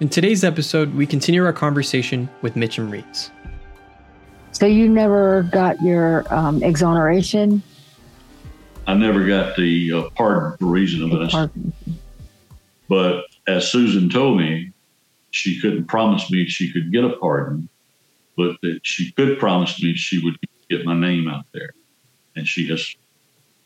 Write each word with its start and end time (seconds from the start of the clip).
In 0.00 0.08
today's 0.08 0.44
episode, 0.44 0.94
we 0.94 1.06
continue 1.06 1.44
our 1.44 1.52
conversation 1.52 2.28
with 2.40 2.54
Mitchum 2.54 2.88
Reeves. 2.88 3.32
So 4.52 4.64
you 4.64 4.88
never 4.88 5.42
got 5.50 5.82
your 5.82 6.24
um, 6.32 6.62
exoneration? 6.62 7.64
I 8.86 8.94
never 8.94 9.26
got 9.26 9.56
the 9.56 9.92
uh, 9.92 10.10
pardon 10.10 10.56
for 10.56 10.66
reason 10.66 11.02
of 11.02 11.10
innocence. 11.10 11.74
But 12.88 13.24
as 13.48 13.72
Susan 13.72 14.08
told 14.08 14.38
me, 14.38 14.70
she 15.32 15.60
couldn't 15.60 15.86
promise 15.86 16.30
me 16.30 16.46
she 16.46 16.72
could 16.72 16.92
get 16.92 17.02
a 17.04 17.16
pardon, 17.16 17.68
but 18.36 18.56
that 18.62 18.78
she 18.84 19.10
could 19.10 19.36
promise 19.40 19.82
me 19.82 19.94
she 19.94 20.24
would 20.24 20.38
get 20.70 20.84
my 20.84 20.94
name 20.94 21.26
out 21.26 21.44
there. 21.52 21.70
And 22.36 22.46
she 22.46 22.68
has 22.68 22.94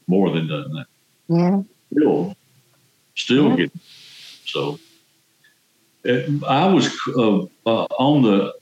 more 0.06 0.30
than 0.30 0.48
done 0.48 0.72
that. 0.72 0.86
Yeah. 1.28 1.62
Still, 1.92 2.36
still 3.14 3.50
yeah. 3.50 3.56
getting. 3.56 3.80
So 4.46 4.78
it, 6.04 6.42
I 6.44 6.66
was 6.66 6.88
uh, 7.16 7.42
uh, 7.66 7.86
on 7.98 8.22
the. 8.22 8.54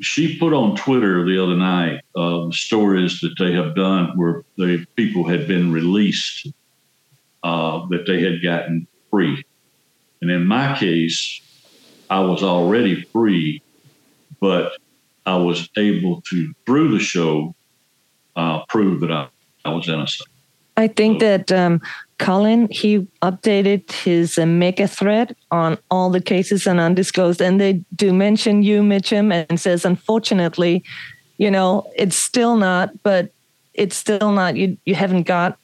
She 0.00 0.36
put 0.38 0.52
on 0.52 0.76
Twitter 0.76 1.24
the 1.24 1.40
other 1.40 1.54
night 1.54 2.00
uh, 2.16 2.50
stories 2.50 3.20
that 3.20 3.34
they 3.38 3.52
have 3.52 3.76
done 3.76 4.16
where 4.16 4.42
the 4.56 4.84
people 4.96 5.28
had 5.28 5.46
been 5.46 5.72
released, 5.72 6.48
uh, 7.44 7.86
that 7.86 8.06
they 8.06 8.20
had 8.20 8.42
gotten 8.42 8.88
free, 9.10 9.44
and 10.20 10.30
in 10.30 10.44
my 10.46 10.76
case, 10.76 11.40
I 12.10 12.20
was 12.20 12.42
already 12.42 13.02
free, 13.02 13.62
but 14.40 14.72
I 15.24 15.36
was 15.36 15.68
able 15.76 16.20
to 16.22 16.52
through 16.66 16.92
the 16.92 17.02
show 17.02 17.54
uh, 18.34 18.64
prove 18.66 19.00
that 19.00 19.12
I, 19.12 19.28
I 19.64 19.70
was 19.70 19.88
innocent. 19.88 20.28
I 20.76 20.88
think 20.88 21.20
that 21.20 21.52
um, 21.52 21.80
Colin 22.18 22.68
he 22.70 23.06
updated 23.20 23.90
his 23.92 24.38
uh, 24.38 24.46
mega 24.46 24.86
thread 24.88 25.36
on 25.50 25.76
all 25.90 26.10
the 26.10 26.20
cases 26.20 26.66
and 26.66 26.80
undisclosed, 26.80 27.40
and 27.40 27.60
they 27.60 27.84
do 27.94 28.12
mention 28.12 28.62
you, 28.62 28.82
Mitchum, 28.82 29.46
and 29.48 29.60
says 29.60 29.84
unfortunately, 29.84 30.82
you 31.38 31.50
know, 31.50 31.90
it's 31.96 32.16
still 32.16 32.56
not, 32.56 33.02
but 33.02 33.32
it's 33.74 33.96
still 33.96 34.32
not. 34.32 34.56
You 34.56 34.78
you 34.84 34.94
haven't 34.94 35.24
got 35.24 35.58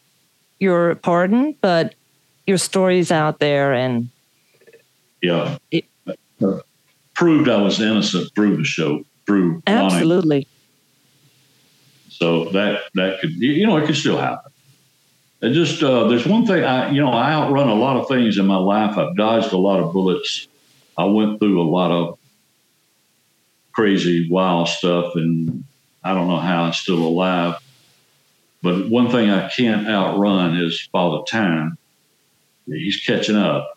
your 0.58 0.96
pardon, 0.96 1.56
but 1.60 1.94
your 2.46 2.58
story's 2.58 3.10
out 3.10 3.38
there, 3.38 3.72
and 3.72 4.08
yeah, 5.22 5.58
it, 5.70 5.84
uh, 6.42 6.58
proved 7.14 7.48
I 7.48 7.62
was 7.62 7.80
innocent 7.80 8.30
through 8.34 8.56
the 8.56 8.64
show, 8.64 9.04
through 9.26 9.62
absolutely. 9.66 10.46
So 12.10 12.46
that 12.46 12.82
that 12.94 13.20
could 13.20 13.32
you 13.36 13.66
know 13.66 13.76
it 13.76 13.86
could 13.86 13.96
still 13.96 14.18
happen. 14.18 14.50
Just 15.40 15.82
uh, 15.82 16.08
there's 16.08 16.26
one 16.26 16.46
thing 16.46 16.64
I 16.64 16.90
you 16.90 17.00
know 17.00 17.12
I 17.12 17.32
outrun 17.32 17.68
a 17.68 17.74
lot 17.74 17.96
of 17.96 18.08
things 18.08 18.38
in 18.38 18.46
my 18.46 18.56
life. 18.56 18.98
I've 18.98 19.16
dodged 19.16 19.52
a 19.52 19.56
lot 19.56 19.80
of 19.80 19.92
bullets. 19.92 20.48
I 20.96 21.04
went 21.04 21.38
through 21.38 21.62
a 21.62 21.68
lot 21.68 21.92
of 21.92 22.18
crazy, 23.72 24.28
wild 24.28 24.66
stuff, 24.66 25.14
and 25.14 25.64
I 26.02 26.12
don't 26.12 26.26
know 26.26 26.38
how 26.38 26.64
I'm 26.64 26.72
still 26.72 26.98
alive. 26.98 27.54
But 28.62 28.88
one 28.88 29.10
thing 29.10 29.30
I 29.30 29.48
can't 29.48 29.86
outrun 29.86 30.56
is 30.56 30.88
Father 30.90 31.22
Time. 31.24 31.78
He's 32.66 32.96
catching 33.04 33.36
up. 33.36 33.72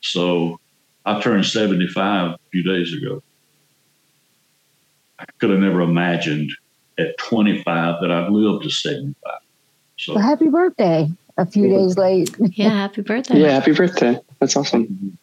So 0.00 0.60
I 1.04 1.20
turned 1.20 1.44
75 1.44 2.30
a 2.30 2.38
few 2.52 2.62
days 2.62 2.94
ago. 2.94 3.22
I 5.18 5.24
could 5.38 5.50
have 5.50 5.58
never 5.58 5.80
imagined 5.80 6.52
at 6.98 7.18
25 7.18 8.00
that 8.00 8.10
I'd 8.12 8.30
live 8.30 8.62
to 8.62 8.70
75. 8.70 9.32
So 10.02 10.14
well, 10.14 10.22
happy 10.24 10.48
birthday 10.48 11.08
a 11.36 11.46
few 11.46 11.68
days 11.68 11.96
late. 11.96 12.34
Yeah, 12.38 12.70
happy 12.70 13.02
birthday. 13.02 13.40
Yeah, 13.40 13.50
happy 13.50 13.72
birthday. 13.72 14.18
That's 14.40 14.56
awesome. 14.56 15.16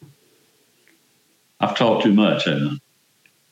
I've 1.60 1.76
talked 1.76 2.04
too 2.04 2.14
much 2.14 2.48
and 2.48 2.70
I 2.70 2.78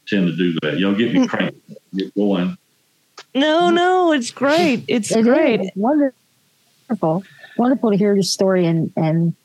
tend 0.07 0.27
to 0.27 0.35
do 0.37 0.57
that. 0.61 0.79
Y'all 0.79 0.95
get 0.95 1.13
me 1.13 1.27
cranky, 1.27 1.59
get 1.93 2.15
going. 2.15 2.57
No, 3.35 3.69
no, 3.71 4.13
it's 4.13 4.31
great. 4.31 4.85
It's 4.87 5.11
it 5.11 5.23
great. 5.23 5.59
Is. 5.59 5.71
Wonderful. 5.75 7.25
Wonderful 7.57 7.91
to 7.91 7.97
hear 7.97 8.13
your 8.13 8.23
story 8.23 8.65
and 8.65 8.93
and 8.95 9.35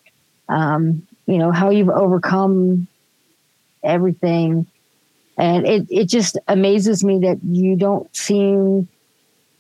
um, 0.49 1.05
you 1.27 1.39
know 1.39 1.51
how 1.51 1.71
you've 1.71 1.89
overcome 1.89 2.87
everything 3.83 4.69
and 5.37 5.67
it, 5.67 5.87
it 5.91 6.05
just 6.05 6.39
amazes 6.47 7.03
me 7.03 7.19
that 7.21 7.41
you 7.43 7.75
don't 7.75 8.15
seem 8.15 8.89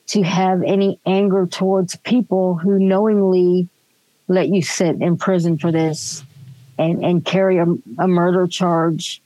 to 0.08 0.22
have 0.22 0.62
any 0.62 0.98
anger 1.06 1.46
towards 1.46 1.96
people 1.96 2.54
who 2.54 2.78
knowingly 2.78 3.68
let 4.28 4.48
you 4.48 4.62
sit 4.62 5.00
in 5.00 5.16
prison 5.16 5.58
for 5.58 5.70
this 5.70 6.24
and, 6.78 7.04
and 7.04 7.24
carry 7.24 7.58
a, 7.58 7.66
a 7.98 8.08
murder 8.08 8.46
charge 8.46 9.22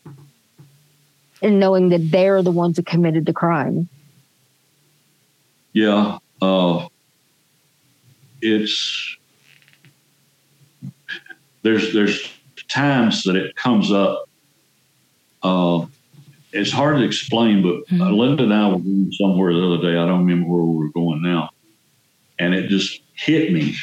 and 1.42 1.60
knowing 1.60 1.91
that 1.91 2.10
they're 2.10 2.42
the 2.42 2.50
ones 2.50 2.76
who 2.76 2.82
committed 2.82 3.26
the 3.26 3.32
crime. 3.32 3.88
Yeah. 5.72 6.19
Uh, 6.41 6.86
it's 8.42 9.16
there's 11.62 11.92
there's 11.92 12.32
times 12.69 13.25
that 13.25 13.36
it 13.36 13.56
comes 13.56 13.91
up 13.92 14.28
uh, 15.42 15.86
it's 16.56 16.72
hard 16.72 16.96
to 16.98 17.04
explain, 17.04 17.62
but 17.62 17.86
mm-hmm. 17.86 18.02
Linda 18.02 18.44
and 18.44 18.54
I 18.54 18.68
were 18.68 18.78
going 18.78 19.12
somewhere 19.12 19.52
the 19.52 19.66
other 19.66 19.82
day. 19.82 19.98
I 19.98 20.06
don't 20.06 20.26
remember 20.26 20.48
where 20.48 20.64
we 20.64 20.78
were 20.78 20.90
going 20.90 21.22
now. 21.22 21.50
And 22.38 22.54
it 22.54 22.68
just 22.68 23.00
hit 23.14 23.52
me. 23.52 23.74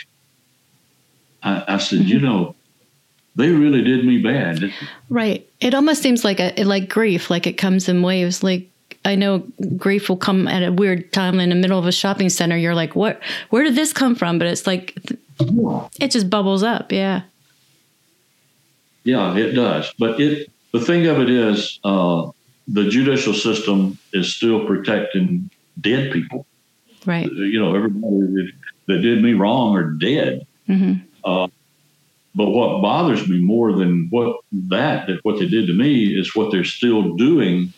I, 1.41 1.63
I 1.67 1.77
said, 1.77 1.99
mm-hmm. 1.99 2.07
you 2.07 2.19
know, 2.19 2.55
they 3.35 3.49
really 3.49 3.81
did 3.83 4.05
me 4.05 4.21
bad. 4.21 4.71
Right. 5.09 5.47
It 5.59 5.73
almost 5.73 6.01
seems 6.01 6.23
like 6.23 6.39
a 6.39 6.63
like 6.63 6.89
grief, 6.89 7.29
like 7.29 7.47
it 7.47 7.53
comes 7.53 7.89
in 7.89 8.03
waves. 8.03 8.43
Like 8.43 8.69
I 9.05 9.15
know 9.15 9.39
grief 9.75 10.07
will 10.07 10.17
come 10.17 10.47
at 10.47 10.63
a 10.63 10.71
weird 10.71 11.11
time 11.11 11.39
in 11.39 11.49
the 11.49 11.55
middle 11.55 11.79
of 11.79 11.87
a 11.87 11.91
shopping 11.91 12.29
center. 12.29 12.55
You're 12.55 12.75
like, 12.75 12.95
what? 12.95 13.19
Where 13.49 13.63
did 13.63 13.75
this 13.75 13.91
come 13.91 14.13
from? 14.13 14.37
But 14.37 14.47
it's 14.47 14.67
like 14.67 14.95
it 15.99 16.11
just 16.11 16.29
bubbles 16.29 16.61
up. 16.63 16.91
Yeah. 16.91 17.23
Yeah, 19.03 19.35
it 19.35 19.53
does. 19.53 19.91
But 19.97 20.19
it 20.19 20.49
the 20.71 20.79
thing 20.79 21.07
of 21.07 21.19
it 21.19 21.29
is, 21.29 21.79
uh, 21.83 22.31
the 22.67 22.89
judicial 22.89 23.33
system 23.33 23.97
is 24.13 24.35
still 24.35 24.65
protecting 24.65 25.49
dead 25.79 26.11
people. 26.11 26.45
Right. 27.05 27.29
You 27.31 27.59
know, 27.59 27.75
everybody 27.75 28.53
that 28.87 28.99
did 28.99 29.21
me 29.21 29.33
wrong 29.33 29.75
are 29.75 29.91
dead. 29.91 30.47
Mm-hmm. 30.69 31.05
Uh, 31.23 31.47
but 32.35 32.49
what 32.49 32.81
bothers 32.81 33.27
me 33.27 33.39
more 33.39 33.73
than 33.73 34.07
what 34.09 34.37
that 34.51 35.07
that 35.07 35.19
what 35.23 35.39
they 35.39 35.47
did 35.47 35.67
to 35.67 35.73
me 35.73 36.05
is 36.05 36.35
what 36.35 36.51
they're 36.51 36.63
still 36.63 37.15
doing 37.15 37.73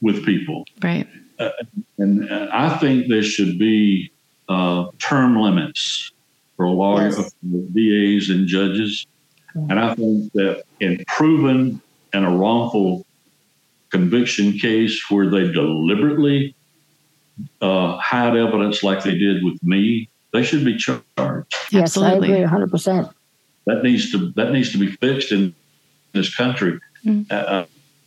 with 0.00 0.24
people. 0.24 0.64
Right. 0.82 1.08
Uh, 1.38 1.50
and 1.98 2.30
uh, 2.30 2.48
I 2.52 2.76
think 2.78 3.08
there 3.08 3.22
should 3.22 3.58
be 3.58 4.12
uh, 4.48 4.86
term 4.98 5.36
limits 5.36 6.12
for 6.56 6.68
lawyers, 6.68 7.16
yes. 7.16 7.32
DAs, 7.42 8.30
and 8.30 8.46
judges. 8.46 9.06
Mm-hmm. 9.56 9.70
And 9.70 9.80
I 9.80 9.94
think 9.94 10.32
that 10.34 10.64
in 10.80 11.04
proven 11.08 11.80
and 12.12 12.24
a 12.24 12.30
wrongful 12.30 13.06
conviction 13.94 14.58
case 14.58 15.08
where 15.08 15.30
they 15.30 15.44
deliberately 15.52 16.52
uh, 17.60 17.96
hide 17.98 18.36
evidence 18.36 18.82
like 18.82 19.04
they 19.04 19.16
did 19.16 19.44
with 19.44 19.62
me, 19.62 20.08
they 20.32 20.42
should 20.42 20.64
be 20.64 20.76
charged. 20.76 21.54
Yes, 21.70 21.96
Absolutely. 21.96 22.34
I 22.34 22.38
agree 22.38 22.66
100%. 22.66 23.14
That 23.66 23.84
needs 23.84 24.10
to 24.10 24.30
that 24.32 24.50
needs 24.50 24.72
to 24.72 24.78
be 24.78 24.88
fixed 24.88 25.30
in 25.30 25.54
this 26.12 26.34
country. 26.34 26.80
Mm. 27.06 27.30
Uh, 27.30 27.64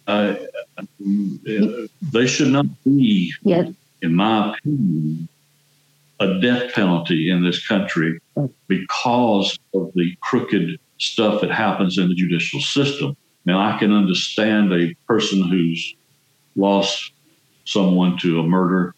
uh, 0.08 0.36
they 2.12 2.28
should 2.28 2.50
not 2.50 2.66
be, 2.84 3.34
yes. 3.44 3.74
in 4.02 4.14
my 4.14 4.54
opinion, 4.54 5.28
a 6.20 6.40
death 6.40 6.74
penalty 6.74 7.32
in 7.32 7.44
this 7.44 7.66
country 7.66 8.20
because 8.68 9.58
of 9.74 9.92
the 9.96 10.16
crooked 10.22 10.80
stuff 11.00 11.42
that 11.42 11.52
happens 11.52 11.98
in 11.98 12.08
the 12.10 12.16
judicial 12.16 12.60
system. 12.60 13.16
Now, 13.48 13.62
I 13.62 13.80
can 13.80 13.94
understand 13.94 14.74
a 14.74 14.94
person 15.08 15.42
who's 15.42 15.96
lost 16.58 17.14
someone 17.64 18.18
to 18.18 18.42
a 18.42 18.44
murder 18.44 18.94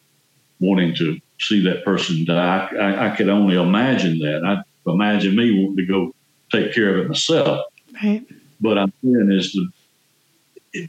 wanting 0.60 0.96
to 0.96 1.20
see 1.40 1.64
that 1.66 1.86
person 1.86 2.26
die. 2.26 2.68
I, 2.68 3.12
I 3.12 3.16
could 3.16 3.30
only 3.30 3.56
imagine 3.56 4.18
that. 4.20 4.44
I 4.44 4.90
imagine 4.90 5.36
me 5.36 5.52
wanting 5.52 5.78
to 5.78 5.86
go 5.86 6.16
take 6.52 6.74
care 6.74 6.98
of 6.98 7.06
it 7.06 7.10
myself. 7.10 7.68
Right. 8.04 8.26
But 8.60 8.80
I'm 8.80 8.92
saying 9.04 9.32
is 9.32 9.54
the 9.54 9.70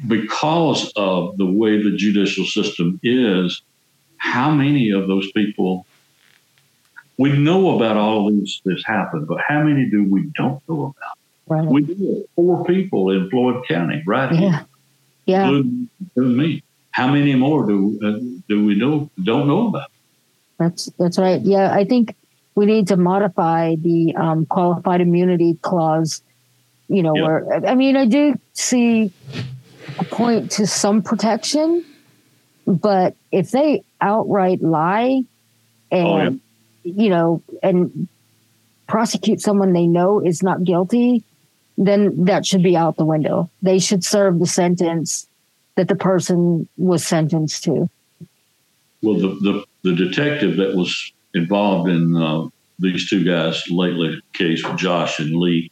because 0.07 0.91
of 0.97 1.37
the 1.37 1.47
way 1.47 1.83
the 1.83 1.97
judicial 1.97 2.47
system 2.47 2.99
is, 3.03 3.61
how 4.17 4.51
many 4.51 4.91
of 4.91 5.07
those 5.07 5.31
people 5.33 5.85
we 7.19 7.39
know 7.39 7.77
about 7.77 7.99
all 7.99 8.27
of 8.27 8.35
these 8.35 8.63
that's 8.65 8.87
happened, 8.87 9.29
but 9.29 9.39
how 9.47 9.63
many 9.63 9.91
do 9.91 10.05
we 10.05 10.31
don't 10.35 10.67
know 10.67 10.95
about? 10.97 11.19
Right. 11.51 11.67
We 11.67 11.83
did 11.83 12.25
four 12.37 12.65
people 12.65 13.11
in 13.11 13.29
Floyd 13.29 13.67
County, 13.67 14.03
right? 14.07 14.33
Yeah. 14.33 14.63
Yeah. 15.27 15.43
Including, 15.49 15.89
including 16.01 16.37
me. 16.37 16.63
How 16.93 17.11
many 17.13 17.35
more 17.35 17.67
do 17.67 17.99
uh, 18.03 18.19
do 18.49 18.65
we 18.65 18.75
know 18.75 19.11
don't 19.23 19.47
know 19.47 19.69
about? 19.69 19.91
That's 20.59 20.87
that's 20.99 21.19
right. 21.19 21.41
Yeah, 21.41 21.73
I 21.73 21.85
think 21.85 22.15
we 22.55 22.67
need 22.67 22.89
to 22.89 22.97
modify 22.97 23.77
the 23.77 24.15
um, 24.17 24.47
qualified 24.47 25.01
immunity 25.01 25.59
clause 25.63 26.23
you 26.91 27.05
know, 27.05 27.15
Yeah. 27.15 27.23
where 27.23 27.67
I 27.67 27.75
mean, 27.77 27.97
I 27.97 28.05
do 28.05 28.35
see 28.53 29.13
a 29.99 30.05
point 30.05 30.51
to 30.53 30.67
some 30.67 31.03
protection, 31.03 31.85
but 32.67 33.15
if 33.31 33.53
they 33.53 33.85
outright 34.01 34.61
lie 34.61 35.23
and 35.93 36.09
Oh, 36.09 36.19
yeah. 36.19 36.31
you 36.83 37.09
know 37.11 37.43
and 37.63 38.09
prosecute 38.89 39.41
someone 39.41 39.73
they 39.73 39.87
know 39.87 40.19
is 40.21 40.43
not 40.43 40.65
guilty, 40.65 41.23
then 41.87 42.25
that 42.27 42.45
should 42.45 42.63
be 42.63 42.77
out 42.77 42.97
the 42.97 43.07
window. 43.07 43.49
They 43.63 43.79
should 43.79 44.05
serve 44.05 44.39
the 44.39 44.47
sentence 44.47 45.27
that 45.77 45.89
the 45.89 45.97
person 45.97 46.69
was 46.77 47.07
sentenced 47.07 47.65
to. 47.65 47.89
Well, 49.03 49.19
the, 49.19 49.29
the, 49.41 49.65
the 49.83 49.97
detective 49.97 50.59
that 50.59 50.77
was 50.77 51.13
involved 51.33 51.89
in 51.89 52.15
uh, 52.15 52.49
these 52.79 53.09
two 53.09 53.25
guys 53.25 53.65
lately 53.71 54.21
case, 54.35 54.63
with 54.63 54.77
Josh 54.77 55.21
and 55.21 55.35
Lee, 55.35 55.71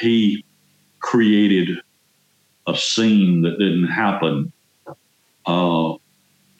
he 0.00 0.44
created 1.00 1.80
a 2.68 2.76
scene 2.76 3.42
that 3.42 3.58
didn't 3.58 3.88
happen, 3.88 4.52
uh, 5.44 5.94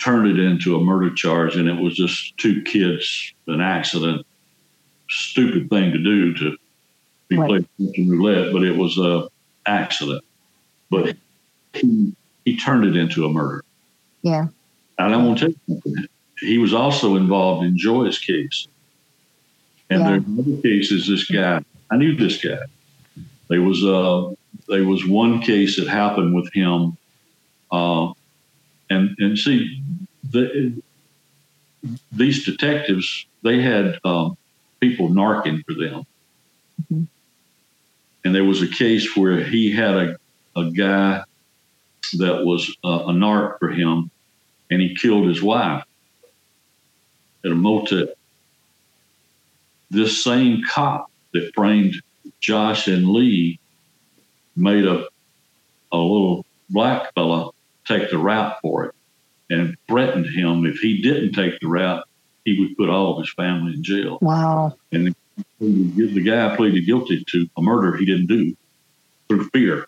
turned 0.03 0.27
it 0.27 0.45
into 0.45 0.75
a 0.75 0.81
murder 0.81 1.15
charge, 1.15 1.55
and 1.55 1.69
it 1.69 1.81
was 1.81 1.95
just 1.95 2.37
two 2.37 2.63
kids, 2.63 3.33
an 3.47 3.61
accident. 3.61 4.27
Stupid 5.09 5.71
thing 5.71 5.93
to 5.93 5.99
do 5.99 6.35
to 6.35 6.57
be 7.35 7.41
Right. 7.41 7.49
playing 7.49 7.69
Russian 7.79 8.09
roulette, 8.11 8.53
but 8.53 8.63
it 8.65 8.77
was 8.77 8.99
a 8.99 9.29
accident. 9.67 10.23
But 10.91 11.17
he, 11.75 12.13
he 12.45 12.57
turned 12.57 12.85
it 12.85 12.97
into 12.97 13.25
a 13.25 13.29
murder. 13.29 13.65
Yeah. 14.23 14.49
And 14.99 15.15
I'm 15.15 15.25
going 15.25 15.35
to 15.37 15.41
tell 15.41 15.51
you 15.51 15.81
something. 15.83 16.07
He 16.41 16.59
was 16.59 16.75
also 16.75 17.17
involved 17.17 17.65
in 17.67 17.77
Joey's 17.79 18.19
case. 18.19 18.69
And 19.91 20.01
Yeah. 20.01 20.07
there 20.07 20.17
are 20.19 20.41
other 20.41 20.63
cases, 20.63 21.07
this 21.09 21.25
guy, 21.31 21.61
I 21.91 21.97
knew 21.97 22.15
this 22.17 22.43
guy. 22.43 22.59
There 23.49 23.63
was 23.63 23.85
uh 23.85 24.33
there 24.69 24.85
was 24.85 25.07
one 25.07 25.41
case 25.43 25.77
that 25.77 25.89
happened 25.89 26.35
with 26.35 26.51
him. 26.53 26.97
Uh, 27.71 28.13
and 28.91 29.15
and 29.19 29.39
see 29.39 29.83
the 30.31 30.73
these 32.13 32.45
detectives, 32.45 33.27
they 33.43 33.61
had 33.61 33.99
um, 34.05 34.37
people 34.81 35.09
narking 35.11 35.63
for 35.67 35.75
them. 35.75 36.07
Mhm. 36.93 37.07
And 38.25 38.35
there 38.35 38.45
was 38.45 38.63
a 38.63 38.69
case 38.69 39.17
where 39.17 39.43
he 39.43 39.71
had 39.73 39.95
a, 39.95 40.17
a 40.57 40.71
guy 40.71 41.25
that 42.15 42.45
was 42.45 42.75
uh, 42.85 43.05
a 43.07 43.13
narc 43.13 43.59
for 43.59 43.69
him 43.69 44.11
and 44.71 44.81
he 44.81 44.97
killed 44.97 45.29
his 45.29 45.43
wife 45.43 45.85
at 47.45 47.51
a 47.51 47.55
motel. 47.55 48.07
This 49.91 50.23
same 50.23 50.63
cop 50.69 51.11
that 51.33 51.55
framed 51.55 51.95
Josh 52.41 52.89
and 52.89 53.09
Lee 53.09 53.59
made 54.57 54.87
a 54.87 55.07
a 55.93 55.99
little 55.99 56.45
black 56.71 57.15
fella 57.15 57.51
take 57.87 58.11
the 58.11 58.19
rap 58.19 58.59
for 58.63 58.87
it 58.87 58.95
and 59.51 59.77
threatened 59.87 60.27
him 60.27 60.67
if 60.67 60.79
he 60.79 61.01
didn't 61.01 61.33
take 61.33 61.61
the 61.61 61.69
rap, 61.69 62.05
he 62.45 62.59
would 62.59 62.77
put 62.77 62.89
all 62.89 63.13
of 63.13 63.19
his 63.19 63.33
family 63.33 63.75
in 63.75 63.85
jail. 63.85 64.19
Wow. 64.21 64.75
And 64.91 65.15
the, 65.61 66.13
the 66.13 66.23
guy 66.23 66.55
pleaded 66.57 66.87
guilty 66.87 67.25
to 67.29 67.49
a 67.57 67.63
murder 67.63 67.97
he 67.97 68.05
didn't 68.05 68.27
do 68.27 68.57
through 69.29 69.49
fear. 69.51 69.87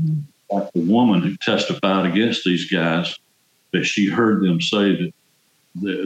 Mm. 0.00 0.22
Like 0.50 0.72
the 0.72 0.80
woman 0.80 1.22
who 1.22 1.36
testified 1.36 2.06
against 2.06 2.44
these 2.44 2.70
guys, 2.70 3.18
that 3.72 3.84
she 3.84 4.08
heard 4.08 4.42
them 4.42 4.60
say 4.62 4.96
that 4.96 5.12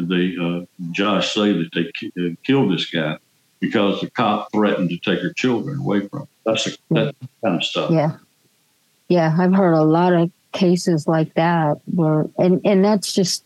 they, 0.09 0.37
uh, 0.37 0.67
Josh 0.91 1.33
say 1.33 1.53
that 1.53 1.71
they 1.73 1.93
uh, 2.21 2.35
killed 2.43 2.73
this 2.73 2.87
guy 2.91 3.19
because 3.61 4.01
the 4.01 4.11
cop 4.11 4.51
threatened 4.53 4.91
to 4.91 4.99
take 4.99 5.21
her 5.21 5.33
children 5.33 5.79
away 5.79 6.09
from. 6.09 6.23
Him. 6.23 6.29
That's 6.45 6.65
the, 6.65 6.77
that 6.91 7.15
kind 7.45 7.57
of 7.57 7.65
stuff. 7.65 7.93
Yeah. 7.93 8.17
Yeah. 9.09 9.37
I've 9.39 9.55
heard 9.55 9.75
a 9.75 9.85
lot 9.85 10.13
of 10.13 10.33
cases 10.51 11.07
like 11.07 11.35
that 11.35 11.81
where, 11.95 12.27
and, 12.37 12.61
and 12.65 12.85
that's 12.85 13.13
just, 13.13 13.45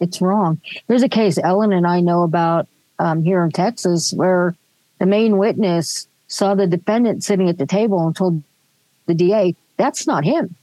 it's 0.00 0.22
wrong. 0.22 0.60
There's 0.86 1.02
a 1.02 1.08
case 1.10 1.36
Ellen 1.36 1.74
and 1.74 1.86
I 1.86 2.00
know 2.00 2.22
about 2.22 2.68
um, 2.98 3.22
here 3.22 3.44
in 3.44 3.50
Texas 3.50 4.12
where 4.12 4.54
the 4.98 5.06
main 5.06 5.38
witness 5.38 6.08
saw 6.26 6.54
the 6.54 6.66
defendant 6.66 7.24
sitting 7.24 7.48
at 7.48 7.58
the 7.58 7.66
table 7.66 8.06
and 8.06 8.14
told 8.14 8.42
the 9.06 9.14
DA, 9.14 9.54
that's 9.76 10.06
not 10.06 10.24
him. 10.24 10.54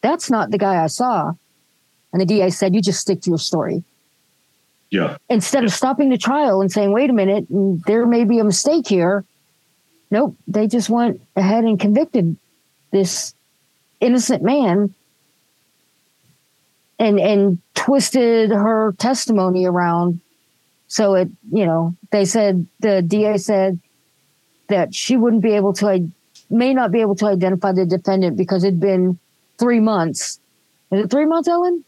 That's 0.00 0.30
not 0.30 0.50
the 0.50 0.58
guy 0.58 0.82
I 0.82 0.86
saw. 0.86 1.32
And 2.12 2.20
the 2.20 2.26
DA 2.26 2.50
said, 2.50 2.74
you 2.74 2.80
just 2.80 3.00
stick 3.00 3.20
to 3.22 3.30
your 3.30 3.38
story. 3.38 3.82
Yeah. 4.90 5.18
Instead 5.28 5.64
of 5.64 5.72
stopping 5.72 6.08
the 6.08 6.18
trial 6.18 6.60
and 6.60 6.72
saying, 6.72 6.92
wait 6.92 7.10
a 7.10 7.12
minute, 7.12 7.46
there 7.50 8.06
may 8.06 8.24
be 8.24 8.38
a 8.38 8.44
mistake 8.44 8.86
here. 8.86 9.24
Nope. 10.10 10.36
They 10.46 10.66
just 10.66 10.88
went 10.88 11.20
ahead 11.36 11.64
and 11.64 11.78
convicted 11.78 12.36
this 12.90 13.34
innocent 14.00 14.42
man 14.42 14.94
and 16.98 17.20
and 17.20 17.58
twisted 17.74 18.50
her 18.50 18.92
testimony 18.98 19.66
around 19.66 20.20
so 20.88 21.14
it 21.14 21.28
you 21.52 21.64
know 21.64 21.94
they 22.10 22.24
said 22.24 22.66
the 22.80 23.02
DA 23.02 23.38
said 23.38 23.78
that 24.68 24.94
she 24.94 25.16
wouldn't 25.16 25.42
be 25.42 25.52
able 25.52 25.72
to 25.74 26.10
may 26.50 26.74
not 26.74 26.90
be 26.90 27.00
able 27.00 27.14
to 27.14 27.26
identify 27.26 27.72
the 27.72 27.86
defendant 27.86 28.36
because 28.36 28.64
it'd 28.64 28.80
been 28.80 29.18
three 29.58 29.80
months 29.80 30.40
is 30.90 31.04
it 31.04 31.10
three 31.10 31.26
months 31.26 31.48
Ellen 31.48 31.84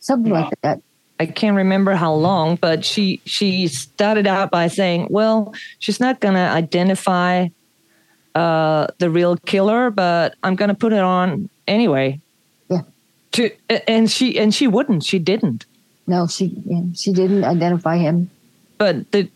something 0.00 0.32
like 0.32 0.52
that 0.62 0.80
I 1.18 1.26
can't 1.26 1.56
remember 1.56 1.94
how 1.94 2.12
long, 2.12 2.56
but 2.56 2.84
she 2.84 3.22
she 3.24 3.68
started 3.68 4.26
out 4.26 4.50
by 4.50 4.68
saying, 4.68 5.08
"Well, 5.10 5.54
she's 5.78 5.98
not 5.98 6.20
going 6.20 6.34
to 6.34 6.40
identify 6.40 7.48
uh, 8.34 8.88
the 8.98 9.08
real 9.08 9.36
killer, 9.38 9.90
but 9.90 10.34
I'm 10.42 10.56
going 10.56 10.68
to 10.68 10.74
put 10.74 10.92
it 10.92 11.00
on 11.00 11.48
anyway." 11.66 12.20
Yeah. 12.68 12.82
To 13.32 13.50
and 13.88 14.10
she 14.10 14.38
and 14.38 14.54
she 14.54 14.66
wouldn't. 14.66 15.04
She 15.04 15.18
didn't. 15.18 15.64
No 16.06 16.26
she 16.26 16.52
she 16.94 17.12
didn't 17.12 17.44
identify 17.44 17.96
him 17.96 18.30
But 18.78 19.10
the 19.12 19.28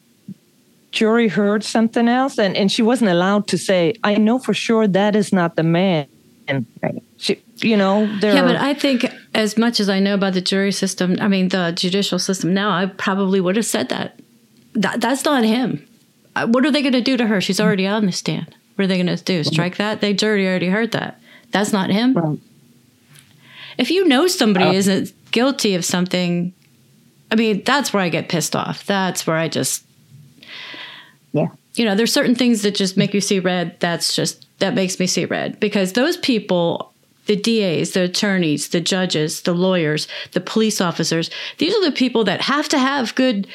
jury 0.92 1.28
heard 1.28 1.62
something 1.64 2.08
else, 2.08 2.38
and 2.38 2.56
and 2.56 2.70
she 2.70 2.82
wasn't 2.82 3.10
allowed 3.10 3.46
to 3.48 3.56
say, 3.58 3.94
"I 4.02 4.16
know 4.16 4.38
for 4.38 4.52
sure 4.54 4.86
that 4.88 5.14
is 5.16 5.32
not 5.32 5.54
the 5.56 5.62
man." 5.62 6.06
And 6.48 6.66
Right. 6.82 7.02
she, 7.16 7.38
you 7.62 7.76
know, 7.76 8.08
there. 8.20 8.34
Yeah, 8.34 8.42
are- 8.42 8.46
but 8.48 8.56
I 8.56 8.74
think 8.74 9.06
as 9.34 9.56
much 9.56 9.78
as 9.80 9.88
I 9.88 9.98
know 10.00 10.14
about 10.14 10.34
the 10.34 10.40
jury 10.52 10.72
system, 10.72 11.16
I 11.20 11.28
mean 11.28 11.48
the 11.48 11.72
judicial 11.84 12.18
system 12.18 12.52
now, 12.52 12.70
I 12.82 12.86
probably 12.86 13.40
would 13.40 13.56
have 13.56 13.66
said 13.66 13.88
that. 13.88 14.18
that 14.74 15.00
that's 15.00 15.24
not 15.24 15.44
him. 15.44 15.68
Uh, 16.36 16.46
What 16.52 16.64
are 16.66 16.72
they 16.72 16.82
going 16.82 16.98
to 17.04 17.10
do 17.10 17.16
to 17.16 17.26
her? 17.26 17.40
She's 17.40 17.60
already 17.60 17.86
on 17.86 18.06
the 18.06 18.12
stand. 18.12 18.48
What 18.74 18.84
are 18.84 18.88
they 18.88 19.00
going 19.02 19.16
to 19.16 19.24
do? 19.24 19.44
Strike 19.44 19.76
that? 19.76 20.00
They 20.00 20.12
jury 20.12 20.46
already 20.46 20.68
heard 20.68 20.90
that. 20.92 21.12
That's 21.52 21.72
not 21.72 21.90
him. 21.90 22.12
Right. 22.14 22.38
If 23.78 23.90
you 23.90 24.06
know 24.06 24.26
somebody 24.28 24.76
isn't 24.76 25.12
guilty 25.32 25.74
of 25.74 25.84
something, 25.84 26.52
I 27.30 27.36
mean 27.36 27.62
that's 27.64 27.92
where 27.92 28.02
I 28.02 28.08
get 28.08 28.28
pissed 28.28 28.56
off. 28.56 28.84
That's 28.86 29.26
where 29.26 29.36
I 29.36 29.48
just 29.48 29.84
yeah 31.32 31.48
you 31.74 31.84
know, 31.84 31.94
there's 31.94 32.12
certain 32.12 32.34
things 32.34 32.62
that 32.62 32.74
just 32.74 32.96
make 32.96 33.14
you 33.14 33.20
see 33.20 33.38
red. 33.38 33.78
That's 33.80 34.14
just 34.14 34.46
that 34.58 34.74
makes 34.74 34.98
me 34.98 35.06
see 35.06 35.24
red 35.24 35.60
because 35.60 35.92
those 35.92 36.16
people, 36.16 36.92
the 37.26 37.36
DAs, 37.36 37.92
the 37.92 38.02
attorneys, 38.02 38.68
the 38.68 38.80
judges, 38.80 39.42
the 39.42 39.54
lawyers, 39.54 40.08
the 40.32 40.40
police 40.40 40.80
officers, 40.80 41.30
these 41.58 41.74
are 41.74 41.84
the 41.84 41.92
people 41.92 42.24
that 42.24 42.40
have 42.42 42.68
to 42.70 42.78
have 42.78 43.14
good 43.14 43.46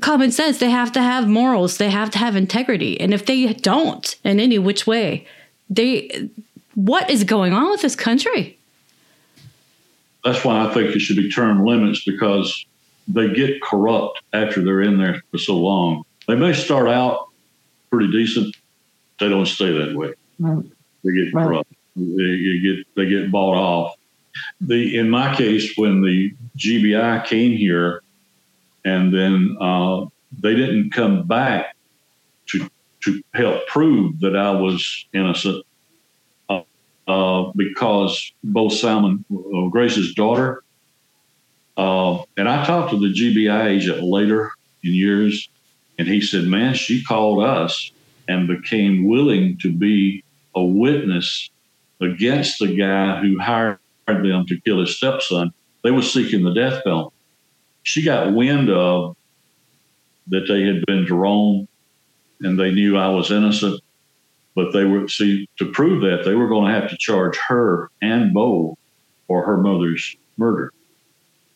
common 0.00 0.32
sense. 0.32 0.58
They 0.58 0.70
have 0.70 0.92
to 0.92 1.02
have 1.02 1.28
morals. 1.28 1.78
They 1.78 1.90
have 1.90 2.10
to 2.10 2.18
have 2.18 2.36
integrity. 2.36 3.00
And 3.00 3.14
if 3.14 3.26
they 3.26 3.52
don't 3.52 4.16
in 4.24 4.40
any 4.40 4.58
which 4.58 4.86
way, 4.86 5.26
they 5.68 6.28
what 6.74 7.08
is 7.10 7.24
going 7.24 7.52
on 7.52 7.70
with 7.70 7.82
this 7.82 7.96
country? 7.96 8.58
That's 10.24 10.44
why 10.44 10.66
I 10.66 10.74
think 10.74 10.94
it 10.94 11.00
should 11.00 11.16
be 11.16 11.30
term 11.30 11.64
limits 11.64 12.04
because 12.04 12.66
they 13.08 13.32
get 13.32 13.60
corrupt 13.62 14.22
after 14.32 14.62
they're 14.62 14.82
in 14.82 14.98
there 14.98 15.22
for 15.30 15.38
so 15.38 15.56
long. 15.56 16.04
They 16.28 16.34
may 16.36 16.52
start 16.52 16.88
out 16.88 17.28
pretty 17.90 18.10
decent. 18.12 18.54
They 19.18 19.28
don't 19.28 19.46
stay 19.46 19.72
that 19.72 19.96
way. 19.96 20.14
Right. 20.38 20.64
They 21.04 21.12
get 21.12 21.34
Right. 21.34 21.44
corrupt. 21.46 21.72
They, 21.96 22.58
get 22.60 22.86
they 22.96 23.06
get 23.06 23.30
bought 23.32 23.56
off. 23.56 23.96
The 24.60 24.96
in 24.96 25.10
my 25.10 25.34
case, 25.34 25.76
when 25.76 26.02
the 26.02 26.32
GBI 26.56 27.24
came 27.26 27.56
here, 27.56 28.02
and 28.84 29.12
then 29.12 29.56
uh, 29.60 30.06
they 30.40 30.54
didn't 30.54 30.90
come 30.90 31.26
back 31.26 31.74
to 32.50 32.70
to 33.04 33.22
help 33.34 33.66
prove 33.66 34.20
that 34.20 34.36
I 34.36 34.52
was 34.52 35.06
innocent, 35.12 35.64
uh, 36.48 36.62
uh, 37.08 37.50
because 37.56 38.32
both 38.44 38.72
Salmon 38.72 39.24
uh, 39.34 39.68
Grace's 39.68 40.14
daughter, 40.14 40.62
uh, 41.80 42.22
and 42.36 42.46
I 42.46 42.62
talked 42.66 42.90
to 42.90 42.98
the 42.98 43.12
GBI 43.12 43.66
agent 43.68 44.02
later 44.02 44.52
in 44.82 44.92
years, 44.92 45.48
and 45.98 46.06
he 46.06 46.20
said, 46.20 46.44
"Man, 46.44 46.74
she 46.74 47.02
called 47.02 47.42
us 47.42 47.90
and 48.28 48.46
became 48.46 49.08
willing 49.08 49.56
to 49.62 49.72
be 49.72 50.22
a 50.54 50.62
witness 50.62 51.48
against 52.02 52.58
the 52.58 52.76
guy 52.76 53.20
who 53.22 53.38
hired 53.38 53.78
them 54.06 54.44
to 54.46 54.60
kill 54.60 54.80
his 54.80 54.94
stepson. 54.94 55.52
They 55.82 55.90
were 55.90 56.02
seeking 56.02 56.44
the 56.44 56.52
death 56.52 56.84
penalty. 56.84 57.16
She 57.82 58.02
got 58.02 58.34
wind 58.34 58.68
of 58.68 59.16
that 60.26 60.46
they 60.48 60.64
had 60.64 60.84
been 60.84 61.06
to 61.06 61.14
Rome 61.14 61.66
and 62.42 62.58
they 62.58 62.72
knew 62.72 62.98
I 62.98 63.08
was 63.08 63.30
innocent. 63.30 63.80
But 64.54 64.72
they 64.72 64.84
were 64.84 65.08
see 65.08 65.48
to 65.58 65.70
prove 65.72 66.02
that 66.02 66.24
they 66.26 66.34
were 66.34 66.48
going 66.48 66.72
to 66.72 66.78
have 66.78 66.90
to 66.90 66.96
charge 66.98 67.38
her 67.48 67.90
and 68.02 68.34
Bo 68.34 68.76
for 69.28 69.46
her 69.46 69.56
mother's 69.56 70.14
murder. 70.36 70.72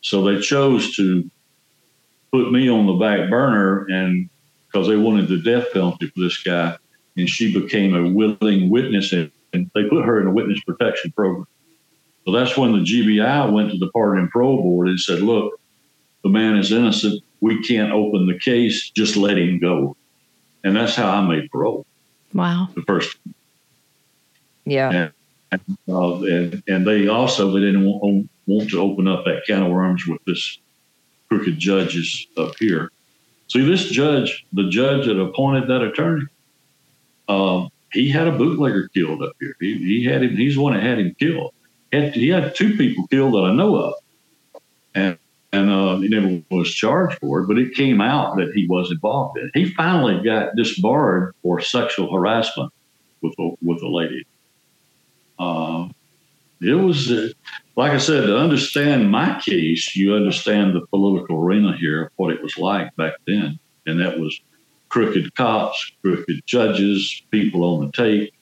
So 0.05 0.23
they 0.23 0.39
chose 0.39 0.95
to 0.97 1.27
put 2.31 2.51
me 2.51 2.69
on 2.69 2.85
the 2.85 2.93
back 2.93 3.27
burner 3.27 3.87
and 3.89 4.29
because 4.67 4.87
they 4.87 4.97
wanted 4.97 5.27
the 5.27 5.41
death 5.41 5.73
penalty 5.73 6.05
for 6.05 6.19
this 6.19 6.37
guy, 6.43 6.77
and 7.17 7.27
she 7.27 7.51
became 7.51 7.95
a 7.95 8.07
willing 8.07 8.69
witness, 8.69 9.13
and, 9.13 9.31
and 9.51 9.71
they 9.73 9.85
put 9.85 10.05
her 10.05 10.21
in 10.21 10.27
a 10.27 10.31
witness 10.31 10.59
protection 10.59 11.11
program. 11.13 11.47
So 12.23 12.33
that's 12.33 12.55
when 12.55 12.73
the 12.73 12.79
GBI 12.79 13.51
went 13.51 13.71
to 13.71 13.79
the 13.79 13.89
Pardon 13.93 14.19
and 14.19 14.29
Parole 14.29 14.61
Board 14.61 14.89
and 14.89 14.99
said, 14.99 15.21
"Look, 15.21 15.59
the 16.23 16.29
man 16.29 16.55
is 16.55 16.71
innocent. 16.71 17.23
We 17.41 17.63
can't 17.63 17.91
open 17.91 18.27
the 18.27 18.37
case. 18.37 18.91
Just 18.91 19.15
let 19.15 19.39
him 19.39 19.57
go." 19.57 19.97
And 20.63 20.75
that's 20.75 20.95
how 20.95 21.09
I 21.09 21.25
made 21.25 21.49
parole. 21.49 21.83
Wow. 22.31 22.69
The 22.75 22.83
first. 22.83 23.17
Yeah. 24.65 25.09
And, 25.51 25.61
uh, 25.89 26.21
and, 26.21 26.63
and 26.67 26.85
they 26.85 27.07
also 27.07 27.51
they 27.51 27.61
didn't 27.61 27.85
want, 27.85 28.29
want 28.47 28.69
to 28.69 28.79
open 28.79 29.07
up 29.07 29.25
that 29.25 29.43
can 29.45 29.63
of 29.63 29.71
worms 29.71 30.05
with 30.07 30.23
this 30.25 30.59
crooked 31.29 31.57
judges 31.57 32.27
up 32.37 32.55
here. 32.59 32.91
See, 33.47 33.65
this 33.65 33.89
judge, 33.89 34.45
the 34.53 34.69
judge 34.69 35.05
that 35.05 35.19
appointed 35.19 35.67
that 35.69 35.81
attorney, 35.81 36.25
um, 37.27 37.69
he 37.91 38.09
had 38.09 38.27
a 38.27 38.31
bootlegger 38.31 38.89
killed 38.89 39.23
up 39.23 39.33
here. 39.39 39.55
He, 39.59 39.77
he 39.77 40.05
had 40.05 40.23
him. 40.23 40.35
He's 40.35 40.55
the 40.55 40.61
one 40.61 40.73
that 40.73 40.83
had 40.83 40.99
him 40.99 41.15
killed. 41.19 41.53
He 41.91 41.97
had, 41.97 42.13
he 42.13 42.29
had 42.29 42.55
two 42.55 42.75
people 42.75 43.07
killed 43.07 43.33
that 43.33 43.45
I 43.45 43.53
know 43.53 43.75
of, 43.75 43.93
and 44.93 45.17
and 45.53 45.69
uh, 45.69 45.97
he 45.97 46.09
never 46.09 46.41
was 46.51 46.73
charged 46.73 47.19
for 47.19 47.41
it. 47.41 47.47
But 47.47 47.57
it 47.57 47.73
came 47.73 48.01
out 48.01 48.35
that 48.37 48.51
he 48.53 48.67
was 48.67 48.91
involved 48.91 49.37
in. 49.37 49.45
it. 49.45 49.51
He 49.57 49.73
finally 49.73 50.21
got 50.23 50.55
disbarred 50.55 51.33
for 51.41 51.61
sexual 51.61 52.13
harassment 52.13 52.73
with 53.21 53.33
a, 53.39 53.51
with 53.61 53.81
a 53.81 53.87
lady. 53.87 54.25
It 56.61 56.73
was 56.73 57.11
uh, 57.11 57.29
like 57.75 57.91
I 57.91 57.97
said 57.97 58.25
to 58.27 58.37
understand 58.37 59.11
my 59.11 59.39
case. 59.39 59.95
You 59.95 60.15
understand 60.15 60.73
the 60.73 60.85
political 60.87 61.37
arena 61.37 61.75
here, 61.77 62.11
what 62.15 62.33
it 62.33 62.41
was 62.41 62.57
like 62.57 62.95
back 62.95 63.13
then, 63.27 63.59
and 63.85 63.99
that 63.99 64.19
was 64.19 64.39
crooked 64.89 65.35
cops, 65.35 65.91
crooked 66.01 66.41
judges, 66.45 67.21
people 67.31 67.63
on 67.63 67.85
the 67.85 67.91
tape. 67.91 68.33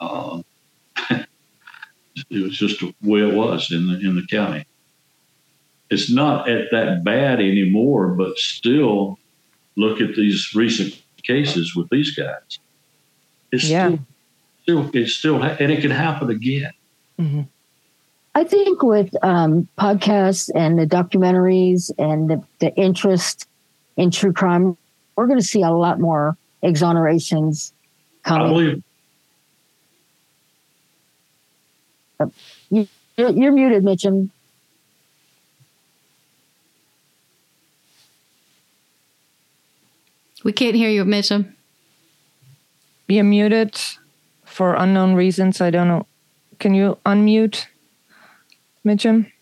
Um, 0.00 0.44
it 1.10 2.42
was 2.42 2.56
just 2.58 2.80
the 2.80 2.92
way 3.02 3.20
it 3.20 3.34
was 3.34 3.70
in 3.70 3.88
the 3.88 3.98
in 4.00 4.16
the 4.16 4.26
county. 4.28 4.66
It's 5.90 6.10
not 6.10 6.48
at 6.48 6.70
that 6.72 7.04
bad 7.04 7.38
anymore, 7.40 8.08
but 8.08 8.36
still, 8.38 9.18
look 9.76 10.00
at 10.00 10.16
these 10.16 10.52
recent 10.54 11.00
cases 11.22 11.76
with 11.76 11.88
these 11.90 12.16
guys. 12.16 12.58
It's 13.52 13.68
Yeah. 13.68 13.88
still, 13.88 14.06
still, 14.62 14.90
it's 14.94 15.12
still, 15.14 15.42
and 15.42 15.70
it 15.70 15.82
can 15.82 15.90
happen 15.90 16.30
again. 16.30 16.72
Hmm 17.18 17.42
I 18.34 18.44
think 18.44 18.82
with 18.82 19.14
um, 19.22 19.68
podcasts 19.78 20.48
and 20.54 20.78
the 20.78 20.86
documentaries 20.86 21.90
and 21.98 22.30
the, 22.30 22.42
the 22.60 22.74
interest 22.76 23.46
in 23.98 24.10
true 24.10 24.32
crime, 24.32 24.76
we're 25.16 25.26
going 25.26 25.38
to 25.38 25.44
see 25.44 25.60
a 25.62 25.70
lot 25.70 26.00
more 26.00 26.36
exonerations 26.62 27.72
I 28.24 28.28
coming. 28.28 28.48
believe 28.48 28.82
You're, 32.70 33.30
you're 33.30 33.52
muted, 33.52 33.82
Mitchum. 33.82 34.30
We 40.44 40.52
can't 40.52 40.74
hear 40.74 40.90
you, 40.90 41.04
Mitchum. 41.04 41.52
You're 43.08 43.24
muted 43.24 43.78
for 44.44 44.74
unknown 44.74 45.14
reasons. 45.14 45.60
I 45.60 45.70
don't 45.70 45.88
know. 45.88 46.06
Can 46.62 46.74
you 46.74 46.96
unmute, 47.04 47.66
Mitchum? 48.86 49.32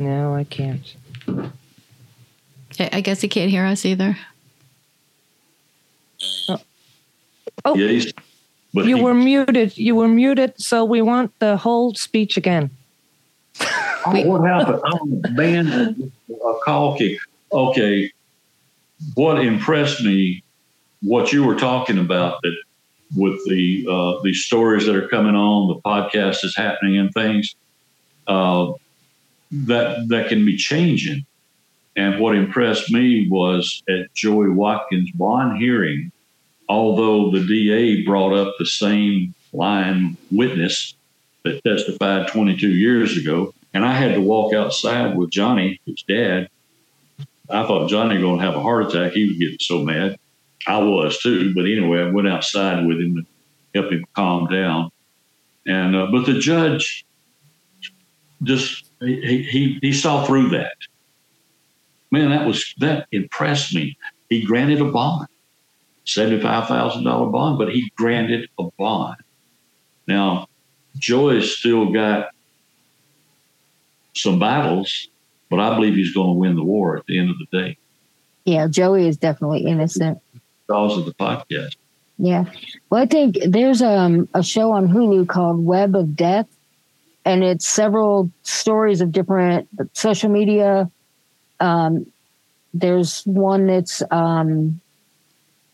No, 0.00 0.34
I 0.34 0.42
can't. 0.42 0.96
I 1.28 2.90
I 2.92 3.00
guess 3.02 3.20
he 3.20 3.28
can't 3.28 3.52
hear 3.52 3.64
us 3.64 3.84
either. 3.86 4.18
Oh, 6.48 6.58
oh. 7.64 7.76
yeah, 7.76 8.10
but 8.74 8.86
you 8.86 8.96
he- 8.96 9.02
were 9.04 9.14
muted. 9.14 9.78
You 9.78 9.94
were 9.94 10.08
muted, 10.08 10.60
so 10.60 10.84
we 10.84 11.02
want 11.02 11.30
the 11.38 11.56
whole 11.56 11.94
speech 11.94 12.36
again. 12.36 12.70
Oh, 13.60 14.22
what 14.26 14.44
happened? 14.44 14.82
Oh, 14.86 15.22
man, 15.34 16.10
a 16.28 16.54
call 16.64 16.98
kick. 16.98 17.20
Okay, 17.52 18.10
what 19.14 19.38
impressed 19.38 20.02
me, 20.02 20.42
what 21.00 21.32
you 21.32 21.44
were 21.44 21.54
talking 21.54 21.98
about, 21.98 22.42
that 22.42 22.56
with 23.14 23.44
the 23.46 23.86
uh, 23.88 24.22
these 24.22 24.44
stories 24.44 24.86
that 24.86 24.96
are 24.96 25.08
coming 25.08 25.34
on, 25.34 25.68
the 25.68 25.80
podcast 25.82 26.44
is 26.44 26.56
happening 26.56 26.98
and 26.98 27.12
things, 27.12 27.54
uh, 28.26 28.72
that 29.52 30.08
that 30.08 30.28
can 30.28 30.44
be 30.44 30.56
changing. 30.56 31.24
And 31.96 32.20
what 32.20 32.34
impressed 32.34 32.90
me 32.92 33.28
was 33.30 33.82
at 33.88 34.12
Joey 34.14 34.50
Watkins' 34.50 35.10
bond 35.12 35.58
hearing, 35.58 36.12
although 36.68 37.30
the 37.30 37.46
DA 37.46 38.04
brought 38.04 38.34
up 38.34 38.54
the 38.58 38.66
same 38.66 39.34
line 39.52 40.16
witness 40.30 40.94
that 41.44 41.62
testified 41.64 42.28
22 42.28 42.68
years 42.68 43.16
ago, 43.16 43.54
and 43.72 43.84
I 43.84 43.92
had 43.92 44.14
to 44.14 44.20
walk 44.20 44.52
outside 44.52 45.16
with 45.16 45.30
Johnny, 45.30 45.80
his 45.86 46.02
dad. 46.06 46.48
I 47.48 47.64
thought 47.66 47.88
Johnny 47.88 48.20
going 48.20 48.40
to 48.40 48.44
have 48.44 48.56
a 48.56 48.60
heart 48.60 48.86
attack. 48.86 49.12
He 49.12 49.28
was 49.28 49.38
getting 49.38 49.58
so 49.60 49.82
mad. 49.82 50.18
I 50.66 50.78
was 50.78 51.18
too. 51.18 51.54
But 51.54 51.64
anyway, 51.64 52.00
I 52.00 52.10
went 52.10 52.28
outside 52.28 52.86
with 52.86 53.00
him 53.00 53.16
to 53.16 53.80
help 53.80 53.92
him 53.92 54.04
calm 54.14 54.46
down. 54.46 54.90
And 55.66 55.96
uh, 55.96 56.06
but 56.10 56.26
the 56.26 56.38
judge 56.38 57.04
just 58.42 58.90
he, 59.00 59.42
he 59.42 59.78
he 59.80 59.92
saw 59.92 60.24
through 60.24 60.50
that. 60.50 60.76
Man, 62.10 62.30
that 62.30 62.46
was 62.46 62.74
that 62.78 63.06
impressed 63.12 63.74
me. 63.74 63.96
He 64.28 64.44
granted 64.44 64.80
a 64.80 64.84
bond, 64.84 65.28
seventy 66.04 66.40
five 66.40 66.68
thousand 66.68 67.04
dollar 67.04 67.30
bond, 67.30 67.58
but 67.58 67.72
he 67.72 67.90
granted 67.96 68.48
a 68.58 68.64
bond. 68.78 69.16
Now, 70.06 70.46
Joey's 70.98 71.56
still 71.56 71.92
got 71.92 72.30
some 74.14 74.38
battles, 74.38 75.08
but 75.50 75.60
I 75.60 75.74
believe 75.74 75.94
he's 75.94 76.14
going 76.14 76.28
to 76.28 76.38
win 76.38 76.56
the 76.56 76.64
war 76.64 76.96
at 76.96 77.04
the 77.06 77.18
end 77.18 77.30
of 77.30 77.36
the 77.38 77.58
day 77.58 77.76
Yeah, 78.44 78.66
Joey 78.68 79.08
is 79.08 79.16
definitely 79.16 79.66
innocent. 79.66 80.18
Because 80.66 80.98
of 80.98 81.04
the 81.04 81.14
podcast. 81.14 81.76
Yeah. 82.18 82.44
Well, 82.90 83.02
I 83.02 83.06
think 83.06 83.36
there's 83.46 83.82
um, 83.82 84.28
a 84.34 84.42
show 84.42 84.72
on 84.72 84.88
Hulu 84.88 85.28
called 85.28 85.64
Web 85.64 85.94
of 85.94 86.16
Death, 86.16 86.48
and 87.24 87.44
it's 87.44 87.66
several 87.66 88.30
stories 88.42 89.00
of 89.00 89.12
different 89.12 89.68
social 89.92 90.30
media. 90.30 90.90
Um, 91.60 92.06
there's 92.72 93.22
one 93.24 93.66
that's 93.66 94.02
um, 94.10 94.80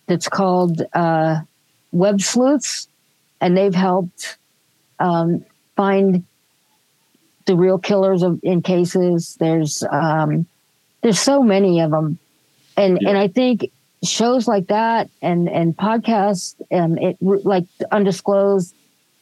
that's 0.06 0.28
called 0.28 0.82
uh, 0.92 1.40
Web 1.92 2.20
Sleuths, 2.20 2.88
and 3.40 3.56
they've 3.56 3.74
helped 3.74 4.36
um, 4.98 5.44
find 5.76 6.24
the 7.46 7.56
real 7.56 7.78
killers 7.78 8.22
of 8.22 8.40
in 8.42 8.62
cases. 8.62 9.36
There's 9.38 9.84
um, 9.90 10.46
there's 11.02 11.20
so 11.20 11.42
many 11.42 11.80
of 11.80 11.90
them, 11.92 12.18
and 12.76 12.98
Yeah. 13.00 13.10
and 13.10 13.18
I 13.18 13.28
think 13.28 13.70
shows 14.02 14.48
like 14.48 14.66
that 14.66 15.08
and 15.22 15.48
and 15.48 15.76
podcasts 15.76 16.54
and 16.70 16.98
it 16.98 17.16
like 17.20 17.64
undisclosed 17.92 18.74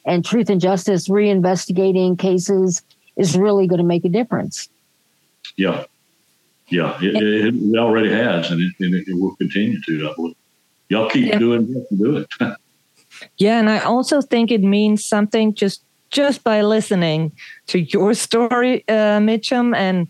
and 0.05 0.25
truth 0.25 0.49
and 0.49 0.59
justice 0.59 1.07
reinvestigating 1.07 2.17
cases 2.17 2.81
is 3.17 3.37
really 3.37 3.67
going 3.67 3.77
to 3.77 3.85
make 3.85 4.03
a 4.05 4.09
difference 4.09 4.69
Yeah. 5.57 5.85
Yeah. 6.69 6.97
It, 7.01 7.15
it, 7.21 7.53
it 7.53 7.77
already 7.77 8.09
has, 8.11 8.49
and 8.49 8.61
it, 8.61 8.73
and 8.79 8.95
it 8.95 9.05
will 9.19 9.35
continue 9.35 9.77
to, 9.87 10.09
I 10.09 10.13
believe. 10.15 10.35
Y'all 10.89 11.09
keep 11.09 11.27
Yeah. 11.27 11.37
doing 11.37 11.67
what 11.73 11.85
you 11.91 11.97
do 11.97 12.17
it. 12.17 12.27
Yeah, 13.37 13.59
and 13.59 13.69
I 13.69 13.79
also 13.79 14.19
think 14.21 14.49
it 14.51 14.61
means 14.63 15.05
something 15.05 15.53
just 15.53 15.83
just 16.09 16.43
by 16.43 16.61
listening 16.63 17.31
to 17.67 17.77
your 17.79 18.13
story, 18.15 18.83
uh, 18.87 19.19
Mitchum, 19.19 19.75
and 19.75 20.07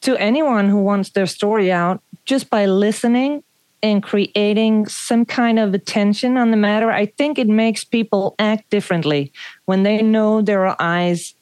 to 0.00 0.16
anyone 0.16 0.68
who 0.70 0.78
wants 0.82 1.10
their 1.10 1.26
story 1.26 1.70
out, 1.70 2.00
just 2.24 2.48
by 2.50 2.64
listening 2.66 3.42
and 3.84 4.02
creating 4.02 4.86
some 4.86 5.26
kind 5.26 5.58
of 5.58 5.74
attention 5.74 6.38
on 6.38 6.50
the 6.50 6.56
matter, 6.56 6.90
I 6.90 7.04
think 7.04 7.38
it 7.38 7.48
makes 7.48 7.84
people 7.84 8.34
act 8.38 8.70
differently 8.70 9.30
when 9.66 9.82
they 9.82 10.00
know 10.00 10.40
there 10.40 10.66
are 10.66 10.74
eyes 10.80 11.34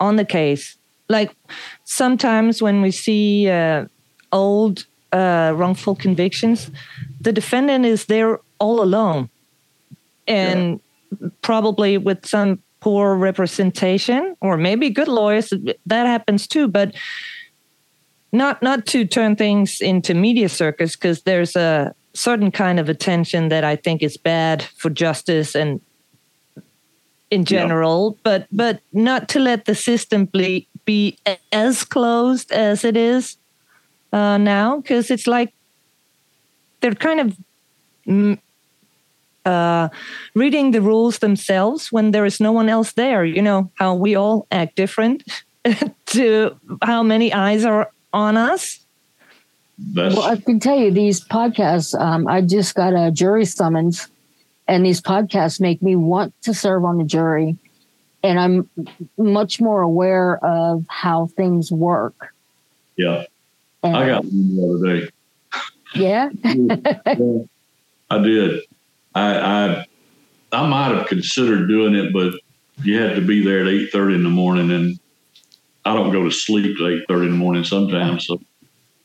on 0.00 0.16
the 0.16 0.24
case. 0.24 0.78
Like 1.10 1.36
sometimes 1.84 2.62
when 2.62 2.80
we 2.80 2.90
see 2.90 3.50
uh, 3.50 3.84
old 4.32 4.86
uh, 5.12 5.52
wrongful 5.54 5.96
convictions, 5.96 6.70
the 7.20 7.30
defendant 7.30 7.84
is 7.84 8.06
there 8.06 8.40
all 8.58 8.82
alone 8.82 9.28
and 10.26 10.80
probably 11.42 11.98
with 11.98 12.24
some 12.24 12.58
poor 12.80 13.16
representation 13.16 14.34
or 14.40 14.56
maybe 14.56 14.88
good 14.88 15.08
lawyers 15.08 15.52
that 15.84 16.06
happens 16.06 16.46
too 16.46 16.66
but 16.66 16.94
not 18.32 18.62
not 18.62 18.86
to 18.86 19.04
turn 19.04 19.36
things 19.36 19.80
into 19.80 20.14
media 20.14 20.48
circus 20.48 20.96
because 20.96 21.22
there's 21.22 21.56
a 21.56 21.94
certain 22.14 22.50
kind 22.50 22.80
of 22.80 22.88
attention 22.88 23.48
that 23.48 23.64
I 23.64 23.76
think 23.76 24.02
is 24.02 24.16
bad 24.16 24.62
for 24.76 24.90
justice 24.90 25.54
and 25.54 25.80
in 27.30 27.44
general, 27.44 28.12
yeah. 28.16 28.20
but 28.22 28.46
but 28.52 28.80
not 28.92 29.28
to 29.30 29.38
let 29.38 29.64
the 29.64 29.74
system 29.74 30.24
be, 30.26 30.66
be 30.84 31.16
as 31.52 31.84
closed 31.84 32.50
as 32.50 32.84
it 32.84 32.96
is 32.96 33.36
uh, 34.12 34.36
now, 34.36 34.78
because 34.78 35.10
it's 35.10 35.26
like 35.26 35.52
they're 36.80 36.94
kind 36.94 37.20
of 37.20 37.36
mm, 38.06 38.38
uh, 39.44 39.88
reading 40.34 40.72
the 40.72 40.82
rules 40.82 41.18
themselves 41.18 41.92
when 41.92 42.10
there 42.10 42.24
is 42.24 42.40
no 42.40 42.50
one 42.50 42.68
else 42.68 42.92
there. 42.92 43.24
You 43.24 43.42
know 43.42 43.70
how 43.76 43.94
we 43.94 44.16
all 44.16 44.46
act 44.50 44.74
different 44.74 45.22
to 46.06 46.56
how 46.82 47.02
many 47.04 47.32
eyes 47.32 47.64
are 47.64 47.92
on 48.12 48.36
us. 48.36 48.80
That's... 49.78 50.14
Well, 50.14 50.24
I 50.24 50.36
can 50.36 50.60
tell 50.60 50.78
you 50.78 50.90
these 50.90 51.24
podcasts. 51.24 51.98
Um, 51.98 52.28
I 52.28 52.42
just 52.42 52.74
got 52.74 52.94
a 52.94 53.10
jury 53.10 53.44
summons, 53.44 54.08
and 54.68 54.84
these 54.84 55.00
podcasts 55.00 55.60
make 55.60 55.82
me 55.82 55.96
want 55.96 56.34
to 56.42 56.54
serve 56.54 56.84
on 56.84 56.98
the 56.98 57.04
jury, 57.04 57.56
and 58.22 58.38
I'm 58.38 58.70
much 59.16 59.60
more 59.60 59.80
aware 59.80 60.44
of 60.44 60.84
how 60.88 61.26
things 61.28 61.72
work. 61.72 62.34
Yeah, 62.96 63.24
and, 63.82 63.96
I 63.96 64.06
got 64.06 64.24
one 64.24 64.56
the 64.56 64.74
other 64.74 65.00
day. 65.00 65.10
Yeah, 65.94 66.28
I 68.10 68.18
did. 68.18 68.60
I, 69.14 69.38
I 69.38 69.86
I 70.52 70.68
might 70.68 70.94
have 70.94 71.06
considered 71.06 71.68
doing 71.68 71.94
it, 71.94 72.12
but 72.12 72.34
you 72.82 73.00
had 73.00 73.16
to 73.16 73.22
be 73.22 73.42
there 73.42 73.62
at 73.62 73.68
eight 73.68 73.90
thirty 73.90 74.14
in 74.14 74.22
the 74.22 74.28
morning, 74.28 74.70
and 74.70 74.99
I 75.84 75.94
don't 75.94 76.12
go 76.12 76.24
to 76.24 76.30
sleep 76.30 76.78
at 76.80 76.86
eight 76.86 77.04
thirty 77.08 77.26
in 77.26 77.32
the 77.32 77.38
morning 77.38 77.64
sometimes. 77.64 78.26
So 78.26 78.40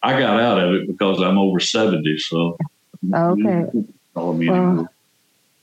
I 0.04 0.20
got 0.20 0.40
out 0.40 0.60
of 0.60 0.74
it 0.74 0.88
because 0.88 1.22
I'm 1.22 1.38
over 1.38 1.60
seventy. 1.60 2.18
So 2.18 2.58
okay, 3.14 3.66
me 3.74 4.50
well, 4.50 4.88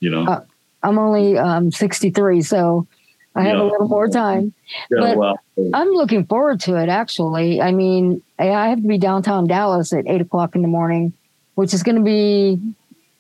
you 0.00 0.11
know, 0.11 0.26
uh, 0.26 0.45
I'm 0.83 0.99
only 0.99 1.38
um, 1.38 1.71
sixty 1.71 2.11
three, 2.11 2.42
so 2.42 2.87
I 3.35 3.42
have 3.42 3.57
yeah. 3.57 3.62
a 3.62 3.64
little 3.64 3.88
more 3.88 4.09
time. 4.09 4.52
Yeah, 4.90 5.00
but 5.00 5.16
well, 5.16 5.40
I'm 5.75 5.88
looking 5.88 6.26
forward 6.26 6.61
to 6.61 6.76
it. 6.76 6.88
Actually, 6.88 7.61
I 7.61 7.73
mean, 7.73 8.23
I 8.38 8.69
have 8.69 8.81
to 8.81 8.88
be 8.88 8.99
downtown 8.99 9.47
Dallas 9.47 9.92
at 9.92 10.07
eight 10.07 10.21
o'clock 10.21 10.54
in 10.54 10.62
the 10.62 10.69
morning, 10.69 11.12
which 11.54 11.73
is 11.73 11.83
going 11.83 11.97
to 11.97 12.02
be 12.02 12.61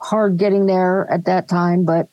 hard 0.00 0.36
getting 0.36 0.66
there 0.66 1.08
at 1.10 1.24
that 1.26 1.48
time, 1.48 1.84
but 1.84 2.08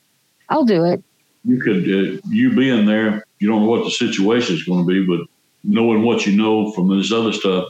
I'll 0.48 0.66
do 0.66 0.86
it. 0.86 1.04
You 1.44 1.60
could, 1.60 1.84
uh, 1.84 2.22
you 2.30 2.54
being 2.54 2.86
there, 2.86 3.24
you 3.40 3.48
don't 3.48 3.64
know 3.64 3.70
what 3.70 3.84
the 3.84 3.92
situation 3.92 4.56
is 4.56 4.64
going 4.64 4.86
to 4.86 4.88
be, 4.88 5.06
but 5.06 5.26
knowing 5.64 6.04
what 6.04 6.26
you 6.26 6.36
know 6.36 6.72
from 6.72 6.96
this 6.96 7.12
other 7.12 7.34
stuff, 7.34 7.70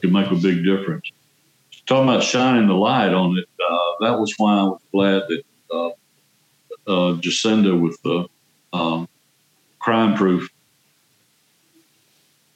can 0.00 0.12
make 0.12 0.30
a 0.30 0.36
big 0.36 0.64
difference. 0.64 1.10
Talking 1.86 2.08
about 2.08 2.22
shining 2.22 2.66
the 2.66 2.74
light 2.74 3.12
on 3.12 3.36
it, 3.38 3.48
uh, 3.60 4.04
that 4.04 4.18
was 4.18 4.34
why 4.38 4.54
I 4.54 4.62
was 4.64 4.80
glad 4.92 5.22
that 5.28 5.42
uh, 5.70 5.88
uh, 6.86 7.14
Jacinda 7.20 7.78
with 7.78 8.00
the 8.02 8.26
um, 8.72 9.08
crime 9.78 10.14
proof, 10.14 10.48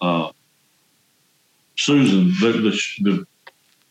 uh, 0.00 0.30
Susan, 1.76 2.35
the, 2.40 2.58
the, 2.58 2.80
the 3.02 3.26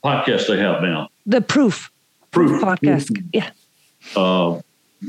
podcast 0.03 0.47
they 0.47 0.57
have 0.57 0.81
now, 0.81 1.09
the 1.25 1.41
proof 1.41 1.91
proof 2.31 2.61
podcast. 2.61 3.23
Yeah. 3.33 3.51
Uh, 4.15 4.61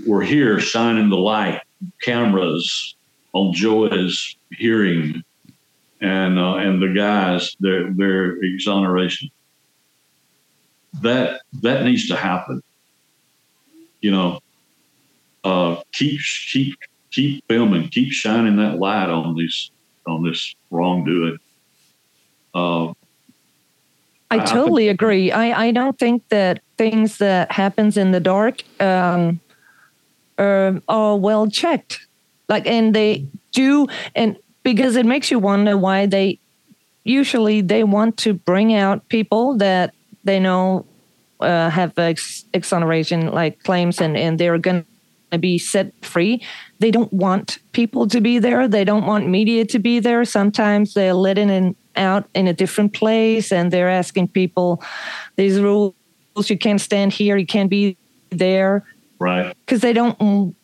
we're 0.07 0.23
here 0.23 0.61
shining 0.61 1.09
the 1.09 1.17
light, 1.17 1.63
cameras 2.03 2.95
on 3.33 3.53
Joey's 3.53 4.37
hearing, 4.53 5.23
and 6.01 6.39
uh, 6.39 6.57
and 6.57 6.83
the 6.83 6.89
guys 6.89 7.57
their 7.61 7.93
their 7.93 8.43
exoneration. 8.43 9.31
That 11.03 11.43
that 11.63 11.85
needs 11.85 12.09
to 12.09 12.17
happen. 12.17 12.63
You 14.01 14.11
know, 14.11 14.41
uh, 15.45 15.83
keep 15.93 16.21
keep 16.51 16.77
keep 17.11 17.45
filming, 17.49 17.89
keep 17.89 18.13
shining 18.13 18.57
that 18.57 18.79
light 18.79 19.11
on 19.11 19.35
these 19.37 19.71
on 20.07 20.25
this 20.25 20.55
wrongdoing. 20.71 21.39
Uh, 22.55 22.93
I 24.31 24.41
totally 24.41 24.89
I 24.89 24.93
agree. 24.93 25.33
I, 25.33 25.67
I 25.67 25.71
don't 25.71 25.99
think 25.99 26.29
that 26.29 26.61
things 26.77 27.19
that 27.19 27.51
happens 27.51 27.97
in 27.97 28.11
the 28.13 28.21
dark 28.21 28.63
um, 28.81 29.41
are, 30.39 30.81
are 30.89 31.17
well 31.17 31.49
checked. 31.49 32.07
Like, 32.49 32.67
and 32.67 32.95
they 32.95 33.27
do, 33.53 33.89
and 34.15 34.37
because 34.63 34.97
it 34.97 35.07
makes 35.07 35.31
you 35.31 35.39
wonder 35.39 35.77
why 35.77 36.07
they 36.07 36.39
usually 37.05 37.61
they 37.61 37.85
want 37.85 38.17
to 38.19 38.35
bring 38.35 38.75
out 38.75 39.09
people 39.09 39.57
that 39.59 39.95
they 40.25 40.39
know 40.39 40.85
uh, 41.41 41.71
have 41.71 41.99
ex- 41.99 42.45
exoneration 42.53 43.31
like 43.33 43.63
claims 43.63 44.01
and, 44.01 44.17
and 44.17 44.39
they're 44.39 44.59
going 44.59 44.85
to 45.31 45.39
be 45.39 45.59
set 45.59 45.93
free. 46.05 46.43
They 46.81 46.91
don't 46.91 47.13
want 47.13 47.59
people 47.73 48.09
to 48.09 48.21
be 48.21 48.39
there. 48.39 48.67
They 48.69 48.85
don't 48.85 49.07
want 49.07 49.27
media 49.27 49.65
to 49.67 49.79
be 49.79 50.01
there. 50.01 50.25
Sometimes 50.25 50.95
they're 50.95 51.15
letting 51.15 51.51
in 51.51 51.65
and 51.65 51.77
out 51.99 52.29
in 52.35 52.47
a 52.47 52.53
different 52.53 52.95
place 52.95 53.53
and 53.53 53.73
they're 53.73 53.91
asking 53.91 54.29
people 54.29 54.83
these 55.37 55.61
rules 55.61 55.95
you 56.47 56.57
can't 56.57 56.81
stand 56.81 57.13
here 57.13 57.37
you 57.37 57.47
can't 57.47 57.69
be 57.69 57.97
there 58.31 58.85
right 59.19 59.57
because 59.67 59.81
they 59.81 59.93
don't 59.93 60.55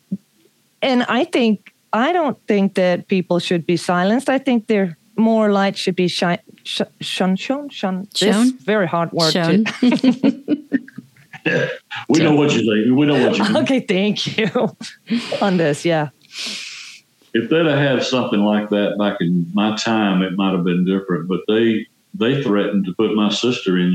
and 0.81 1.03
i 1.03 1.25
think 1.25 1.74
i 1.95 2.11
don't 2.11 2.37
think 2.47 2.75
that 2.75 3.07
people 3.07 3.39
should 3.39 3.65
be 3.65 3.77
silenced 3.77 4.29
i 4.29 4.37
think 4.37 4.67
their 4.67 4.97
more 5.17 5.51
light 5.51 5.77
should 5.77 5.95
be 5.95 6.07
shine 6.07 6.39
shone 6.63 7.35
shone 7.35 7.69
shone 7.69 8.07
shown 8.13 8.57
very 8.59 8.87
hard 8.87 9.11
word 9.13 9.31
shown. 9.31 9.63
yeah, 9.81 9.91
we 12.09 12.19
know 12.19 12.35
what 12.35 12.51
you 12.53 12.59
think 12.59 12.97
we 12.99 13.05
know 13.05 13.19
what 13.25 13.37
you 13.37 13.43
mean. 13.43 13.57
okay 13.57 13.79
thank 13.79 14.37
you 14.37 14.49
on 15.41 15.57
this 15.57 15.85
yeah 15.85 16.09
if 17.35 17.49
they'd 17.49 17.65
have 17.65 17.77
had 17.77 18.01
something 18.01 18.39
like 18.39 18.69
that 18.69 18.97
back 18.97 19.17
in 19.19 19.45
my 19.53 19.75
time, 19.75 20.21
it 20.21 20.37
might 20.37 20.53
have 20.53 20.63
been 20.63 20.85
different. 20.85 21.27
But 21.27 21.41
they 21.49 21.85
they 22.13 22.41
threatened 22.41 22.85
to 22.85 22.93
put 22.93 23.13
my 23.13 23.29
sister 23.29 23.77
in 23.77 23.93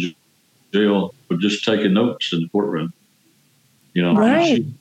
jail 0.75 1.15
for 1.27 1.39
just 1.39 1.65
taking 1.65 1.95
notes 1.95 2.35
in 2.35 2.43
the 2.43 2.49
courtroom. 2.51 2.93
You 3.95 4.03
know, 4.03 4.15
right. 4.15 4.59
she, 4.59 4.75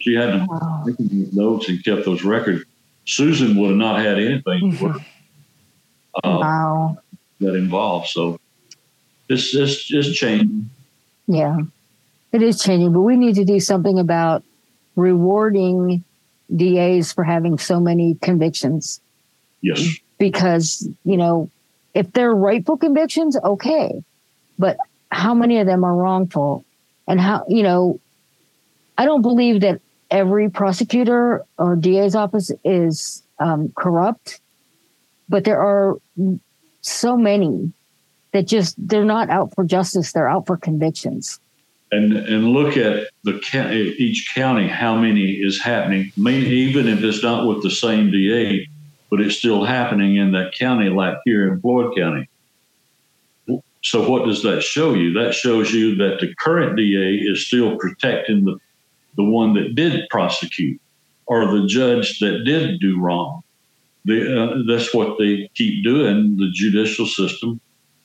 she 0.00 0.14
hadn't 0.14 0.46
wow. 0.46 0.84
taken 0.86 1.28
notes 1.32 1.68
and 1.68 1.84
kept 1.84 2.04
those 2.04 2.24
records. 2.24 2.64
Susan 3.04 3.56
would 3.56 3.70
have 3.70 3.78
not 3.78 4.00
had 4.00 4.18
anything 4.18 4.78
work. 4.80 5.00
Uh, 6.24 6.38
wow. 6.40 6.98
That 7.40 7.54
involved. 7.54 8.08
So 8.08 8.40
it's 9.28 9.54
it's 9.54 9.84
just 9.84 10.14
changing. 10.14 10.70
Yeah, 11.26 11.58
it 12.32 12.40
is 12.40 12.62
changing, 12.62 12.94
but 12.94 13.00
we 13.00 13.16
need 13.16 13.34
to 13.34 13.44
do 13.44 13.60
something 13.60 13.98
about 13.98 14.42
rewarding 14.94 16.02
DAs 16.54 17.12
for 17.12 17.24
having 17.24 17.58
so 17.58 17.80
many 17.80 18.14
convictions. 18.22 19.00
Yes. 19.60 19.98
Because, 20.18 20.88
you 21.04 21.16
know, 21.16 21.50
if 21.94 22.12
they're 22.12 22.34
rightful 22.34 22.76
convictions, 22.76 23.36
okay. 23.36 24.02
But 24.58 24.78
how 25.10 25.34
many 25.34 25.58
of 25.58 25.66
them 25.66 25.84
are 25.84 25.94
wrongful? 25.94 26.64
And 27.08 27.20
how, 27.20 27.44
you 27.48 27.62
know, 27.62 28.00
I 28.98 29.04
don't 29.04 29.22
believe 29.22 29.60
that 29.60 29.80
every 30.10 30.48
prosecutor 30.48 31.44
or 31.58 31.76
DA's 31.76 32.14
office 32.14 32.50
is 32.64 33.22
um, 33.38 33.72
corrupt, 33.76 34.40
but 35.28 35.44
there 35.44 35.60
are 35.60 35.96
so 36.80 37.16
many 37.16 37.72
that 38.32 38.46
just, 38.46 38.76
they're 38.78 39.04
not 39.04 39.30
out 39.30 39.54
for 39.54 39.64
justice, 39.64 40.12
they're 40.12 40.28
out 40.28 40.46
for 40.46 40.56
convictions 40.56 41.40
and 41.92 42.12
and 42.14 42.48
look 42.48 42.76
at 42.76 43.08
the 43.24 43.94
each 43.98 44.32
county 44.34 44.68
how 44.68 44.96
many 44.96 45.32
is 45.32 45.60
happening. 45.60 46.12
Maybe 46.16 46.48
even 46.48 46.88
if 46.88 47.02
it's 47.02 47.22
not 47.22 47.46
with 47.46 47.62
the 47.62 47.70
same 47.70 48.10
DA, 48.10 48.68
but 49.10 49.20
it's 49.20 49.36
still 49.36 49.64
happening 49.64 50.16
in 50.16 50.32
that 50.32 50.52
county, 50.52 50.88
like 50.88 51.18
here 51.24 51.52
in 51.52 51.60
Floyd 51.60 51.96
County. 51.96 52.28
So 53.82 54.08
what 54.08 54.24
does 54.24 54.42
that 54.42 54.62
show 54.62 54.94
you? 54.94 55.12
That 55.12 55.32
shows 55.32 55.72
you 55.72 55.94
that 55.96 56.18
the 56.20 56.34
current 56.34 56.76
DA 56.76 57.14
is 57.14 57.46
still 57.46 57.76
protecting 57.76 58.44
the 58.44 58.58
the 59.16 59.24
one 59.24 59.54
that 59.54 59.74
did 59.74 60.08
prosecute 60.10 60.80
or 61.26 61.46
the 61.46 61.66
judge 61.66 62.18
that 62.20 62.44
did 62.44 62.80
do 62.80 63.00
wrong. 63.00 63.42
The, 64.04 64.42
uh, 64.42 64.62
that's 64.68 64.94
what 64.94 65.18
they 65.18 65.50
keep 65.54 65.82
doing. 65.82 66.36
The 66.36 66.50
judicial 66.52 67.06
system 67.06 67.60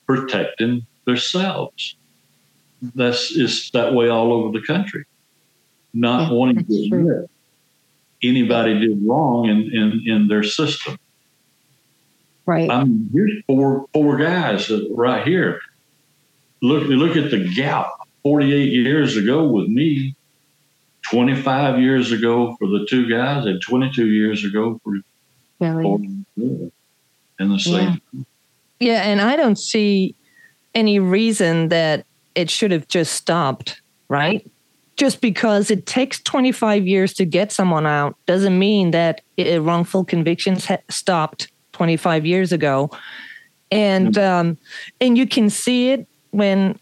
protecting 0.08 0.86
themselves 1.06 1.96
that's 2.96 3.32
is 3.32 3.70
that 3.72 3.94
way 3.94 4.10
all 4.10 4.34
over 4.34 4.58
the 4.58 4.66
country. 4.66 5.06
Not 5.94 6.30
yeah, 6.30 6.34
wanting 6.34 6.66
to 6.66 6.84
admit 6.84 7.30
anybody 8.24 8.80
did 8.80 9.00
wrong 9.06 9.50
in, 9.50 9.76
in, 9.76 10.04
in 10.06 10.28
their 10.28 10.44
system. 10.44 10.98
Right. 12.46 12.70
I 12.70 12.84
mean, 12.84 13.10
here's 13.14 13.44
four 13.46 13.88
four 13.94 14.18
guys 14.18 14.72
right 14.92 15.26
here. 15.26 15.60
Look 16.62 16.84
look 16.88 17.16
at 17.16 17.32
the 17.32 17.48
gap. 17.54 17.88
Forty 18.24 18.54
eight 18.54 18.72
years 18.72 19.18
ago 19.18 19.48
with 19.48 19.68
me, 19.68 20.16
twenty 21.12 21.36
five 21.36 21.80
years 21.80 22.12
ago 22.12 22.56
for 22.58 22.68
the 22.68 22.86
two 22.90 23.08
guys, 23.08 23.46
and 23.46 23.62
twenty 23.62 23.92
two 23.92 24.08
years 24.08 24.44
ago 24.44 24.80
for 24.84 25.00
really? 25.60 26.24
in 26.38 26.72
the 27.38 27.60
same. 27.60 28.02
Yeah. 28.12 28.24
yeah, 28.80 29.02
and 29.04 29.22
I 29.22 29.36
don't 29.36 29.60
see 29.60 30.16
any 30.74 31.00
reason 31.00 31.70
that 31.70 32.06
it 32.34 32.50
should 32.50 32.72
have 32.72 32.88
just 32.88 33.14
stopped 33.14 33.82
right? 34.12 34.46
Just 34.98 35.22
because 35.22 35.72
it 35.72 35.86
takes 35.86 36.22
25 36.22 36.86
years 36.86 37.14
to 37.14 37.26
get 37.26 37.52
someone 37.52 37.88
out 37.88 38.18
doesn't 38.26 38.60
mean 38.60 38.92
that 38.92 39.22
it, 39.38 39.62
wrongful 39.62 40.04
convictions 40.04 40.66
ha- 40.66 40.84
stopped 40.90 41.50
25 41.72 42.26
years 42.26 42.52
ago. 42.52 42.92
And 43.72 44.18
um, 44.18 44.58
and 45.00 45.18
you 45.18 45.26
can 45.26 45.50
see 45.50 45.92
it 45.92 46.06
when 46.32 46.78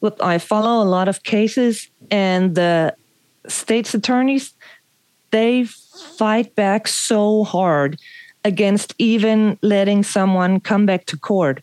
look, 0.00 0.16
I 0.22 0.38
follow 0.38 0.82
a 0.82 0.88
lot 0.88 1.06
of 1.06 1.22
cases, 1.22 1.90
and 2.10 2.54
the 2.54 2.94
state's 3.48 3.94
attorneys 3.94 4.54
they 5.30 5.64
fight 5.64 6.54
back 6.54 6.88
so 6.88 7.44
hard 7.44 7.98
against 8.44 8.94
even 8.98 9.58
letting 9.62 10.02
someone 10.02 10.60
come 10.60 10.86
back 10.86 11.06
to 11.06 11.16
court, 11.16 11.62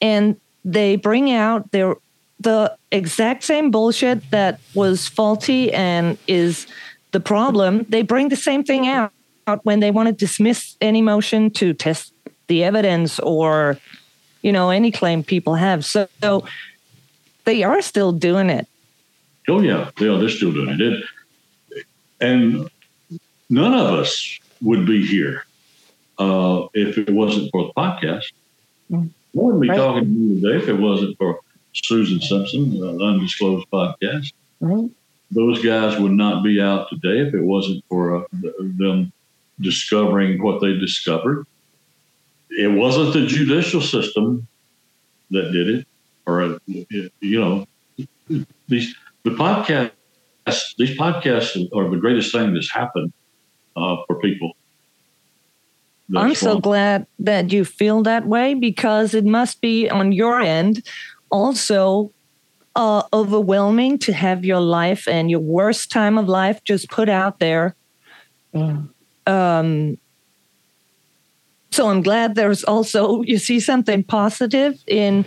and 0.00 0.40
they 0.64 0.96
bring 0.96 1.32
out 1.32 1.70
their 1.72 1.94
the 2.40 2.76
exact 2.92 3.44
same 3.44 3.70
bullshit 3.70 4.30
that 4.30 4.60
was 4.74 5.08
faulty 5.08 5.72
and 5.72 6.18
is 6.26 6.66
the 7.12 7.20
problem. 7.20 7.86
They 7.88 8.02
bring 8.02 8.28
the 8.28 8.36
same 8.36 8.62
thing 8.62 8.86
out 8.86 9.12
when 9.62 9.80
they 9.80 9.90
want 9.90 10.08
to 10.08 10.12
dismiss 10.12 10.76
any 10.80 11.00
motion 11.00 11.50
to 11.52 11.72
test 11.72 12.12
the 12.46 12.62
evidence 12.62 13.18
or 13.20 13.78
you 14.42 14.52
know 14.52 14.70
any 14.70 14.90
claim 14.90 15.22
people 15.22 15.54
have. 15.54 15.84
So, 15.84 16.08
so 16.20 16.46
they 17.44 17.62
are 17.62 17.82
still 17.82 18.12
doing 18.12 18.50
it 18.50 18.68
oh 19.48 19.60
yeah 19.60 19.90
yeah 19.98 20.16
they're 20.18 20.28
still 20.28 20.52
doing 20.52 20.80
it 20.80 21.04
and 22.20 22.68
none 23.50 23.74
of 23.74 23.94
us 23.98 24.38
would 24.62 24.86
be 24.86 25.06
here 25.06 25.44
uh, 26.18 26.66
if 26.72 26.96
it 26.96 27.10
wasn't 27.10 27.50
for 27.50 27.64
the 27.66 27.72
podcast 27.74 28.32
mm. 28.90 29.08
I 29.08 29.38
wouldn't 29.38 29.62
be 29.62 29.68
right. 29.68 29.76
talking 29.76 30.04
to 30.04 30.10
you 30.10 30.40
today 30.40 30.56
if 30.62 30.68
it 30.68 30.80
wasn't 30.80 31.18
for 31.18 31.40
Susan 31.74 32.22
Simpson, 32.22 32.82
uh, 32.82 33.04
Undisclosed 33.04 33.66
Podcast. 33.70 34.32
Right. 34.60 34.90
Those 35.30 35.62
guys 35.62 36.00
would 36.00 36.12
not 36.12 36.42
be 36.42 36.58
out 36.58 36.88
today 36.88 37.18
if 37.20 37.34
it 37.34 37.42
wasn't 37.42 37.84
for 37.86 38.16
uh, 38.16 38.24
them 38.32 39.12
discovering 39.60 40.42
what 40.42 40.62
they 40.62 40.78
discovered 40.78 41.44
it 42.50 42.68
wasn't 42.68 43.12
the 43.12 43.26
judicial 43.26 43.80
system 43.80 44.46
that 45.30 45.52
did 45.52 45.68
it, 45.68 45.86
or 46.26 46.58
you 46.66 47.40
know, 47.40 47.66
these 48.68 48.94
the 49.26 49.32
podcast 49.32 49.90
these 50.78 50.96
podcasts 50.96 51.68
are 51.74 51.90
the 51.90 51.96
greatest 51.96 52.30
thing 52.30 52.54
that's 52.54 52.72
happened 52.72 53.12
uh, 53.76 53.96
for 54.06 54.20
people. 54.20 54.52
That's 56.08 56.24
I'm 56.24 56.34
so 56.36 56.60
glad 56.60 57.08
that 57.18 57.52
you 57.52 57.64
feel 57.64 58.04
that 58.04 58.28
way 58.28 58.54
because 58.54 59.12
it 59.12 59.24
must 59.24 59.60
be 59.60 59.90
on 59.90 60.12
your 60.12 60.40
end 60.40 60.86
also 61.32 62.12
uh, 62.76 63.02
overwhelming 63.12 63.98
to 63.98 64.12
have 64.12 64.44
your 64.44 64.60
life 64.60 65.08
and 65.08 65.28
your 65.28 65.40
worst 65.40 65.90
time 65.90 66.16
of 66.16 66.28
life 66.28 66.62
just 66.62 66.88
put 66.90 67.08
out 67.08 67.40
there. 67.40 67.74
Mm. 68.54 68.88
Um, 69.26 69.98
so 71.72 71.88
I'm 71.88 72.02
glad 72.02 72.36
there's 72.36 72.62
also, 72.62 73.22
you 73.22 73.38
see 73.38 73.58
something 73.58 74.04
positive 74.04 74.78
in 74.86 75.24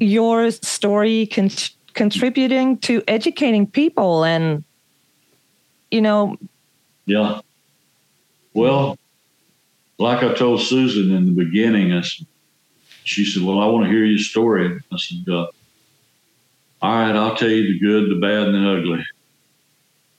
your 0.00 0.50
story 0.50 1.26
con- 1.26 1.50
contributing 1.96 2.78
to 2.78 3.02
educating 3.08 3.66
people 3.66 4.24
and, 4.24 4.62
you 5.90 6.00
know. 6.00 6.36
Yeah. 7.06 7.40
Well, 8.54 8.96
like 9.98 10.22
I 10.22 10.34
told 10.34 10.62
Susan 10.62 11.10
in 11.10 11.26
the 11.26 11.44
beginning, 11.44 11.92
I 11.92 12.02
said, 12.02 12.26
she 13.02 13.24
said, 13.24 13.42
Well, 13.42 13.60
I 13.60 13.66
want 13.66 13.84
to 13.84 13.90
hear 13.90 14.04
your 14.04 14.18
story. 14.18 14.78
I 14.92 14.96
said, 14.96 15.24
uh, 15.28 15.46
All 16.82 16.94
right, 16.94 17.14
I'll 17.14 17.36
tell 17.36 17.48
you 17.48 17.72
the 17.72 17.78
good, 17.78 18.10
the 18.10 18.20
bad, 18.20 18.48
and 18.48 18.54
the 18.54 18.78
ugly. 18.78 19.04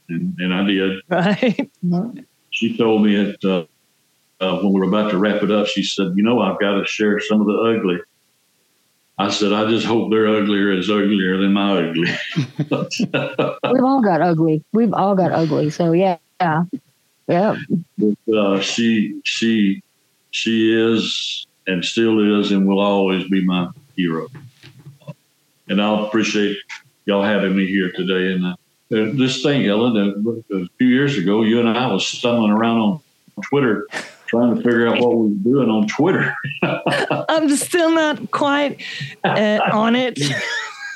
And, 0.09 0.35
and 0.39 0.53
I 0.53 0.63
did. 0.63 1.69
Right. 1.83 2.27
She 2.49 2.75
told 2.75 3.03
me 3.03 3.15
that 3.17 3.43
uh, 3.43 4.43
uh, 4.43 4.57
when 4.59 4.73
we 4.73 4.79
were 4.79 4.87
about 4.87 5.11
to 5.11 5.17
wrap 5.17 5.43
it 5.43 5.51
up, 5.51 5.67
she 5.67 5.83
said, 5.83 6.13
"You 6.15 6.23
know, 6.23 6.41
I've 6.41 6.59
got 6.59 6.79
to 6.79 6.85
share 6.85 7.19
some 7.19 7.41
of 7.41 7.47
the 7.47 7.53
ugly." 7.53 7.99
I 9.19 9.29
said, 9.29 9.51
"I 9.51 9.69
just 9.69 9.85
hope 9.85 10.11
they're 10.11 10.27
uglier 10.27 10.71
as 10.71 10.89
uglier 10.89 11.37
than 11.37 11.53
my 11.53 11.89
ugly." 11.89 12.11
We've 13.73 13.83
all 13.83 14.01
got 14.01 14.21
ugly. 14.21 14.63
We've 14.73 14.93
all 14.93 15.15
got 15.15 15.31
ugly. 15.31 15.71
So 15.71 15.91
yeah, 15.91 16.17
yeah, 16.39 16.65
yeah. 17.27 17.55
But, 17.97 18.33
uh, 18.33 18.61
she 18.61 19.19
she 19.23 19.81
she 20.31 20.73
is 20.73 21.47
and 21.65 21.83
still 21.83 22.39
is 22.39 22.51
and 22.51 22.67
will 22.67 22.79
always 22.79 23.27
be 23.27 23.43
my 23.43 23.69
hero. 23.95 24.27
And 25.67 25.81
I'll 25.81 26.05
appreciate 26.05 26.57
y'all 27.05 27.23
having 27.23 27.55
me 27.55 27.67
here 27.67 27.91
today. 27.91 28.33
And 28.33 28.45
uh, 28.45 28.55
this 28.89 29.43
thing, 29.43 29.65
Ellen, 29.65 30.45
a 30.51 30.67
few 30.77 30.87
years 30.87 31.17
ago, 31.17 31.41
you 31.41 31.59
and 31.59 31.67
I 31.67 31.87
was 31.87 32.07
stumbling 32.07 32.51
around 32.51 32.77
on 32.77 33.01
Twitter 33.43 33.87
trying 34.27 34.55
to 34.55 34.61
figure 34.61 34.87
out 34.87 34.99
what 34.99 35.15
we 35.17 35.29
were 35.29 35.35
doing 35.43 35.69
on 35.69 35.87
Twitter. 35.87 36.35
I'm 37.29 37.49
still 37.55 37.91
not 37.91 38.31
quite 38.31 38.81
uh, 39.23 39.59
on 39.71 39.95
it. 39.95 40.19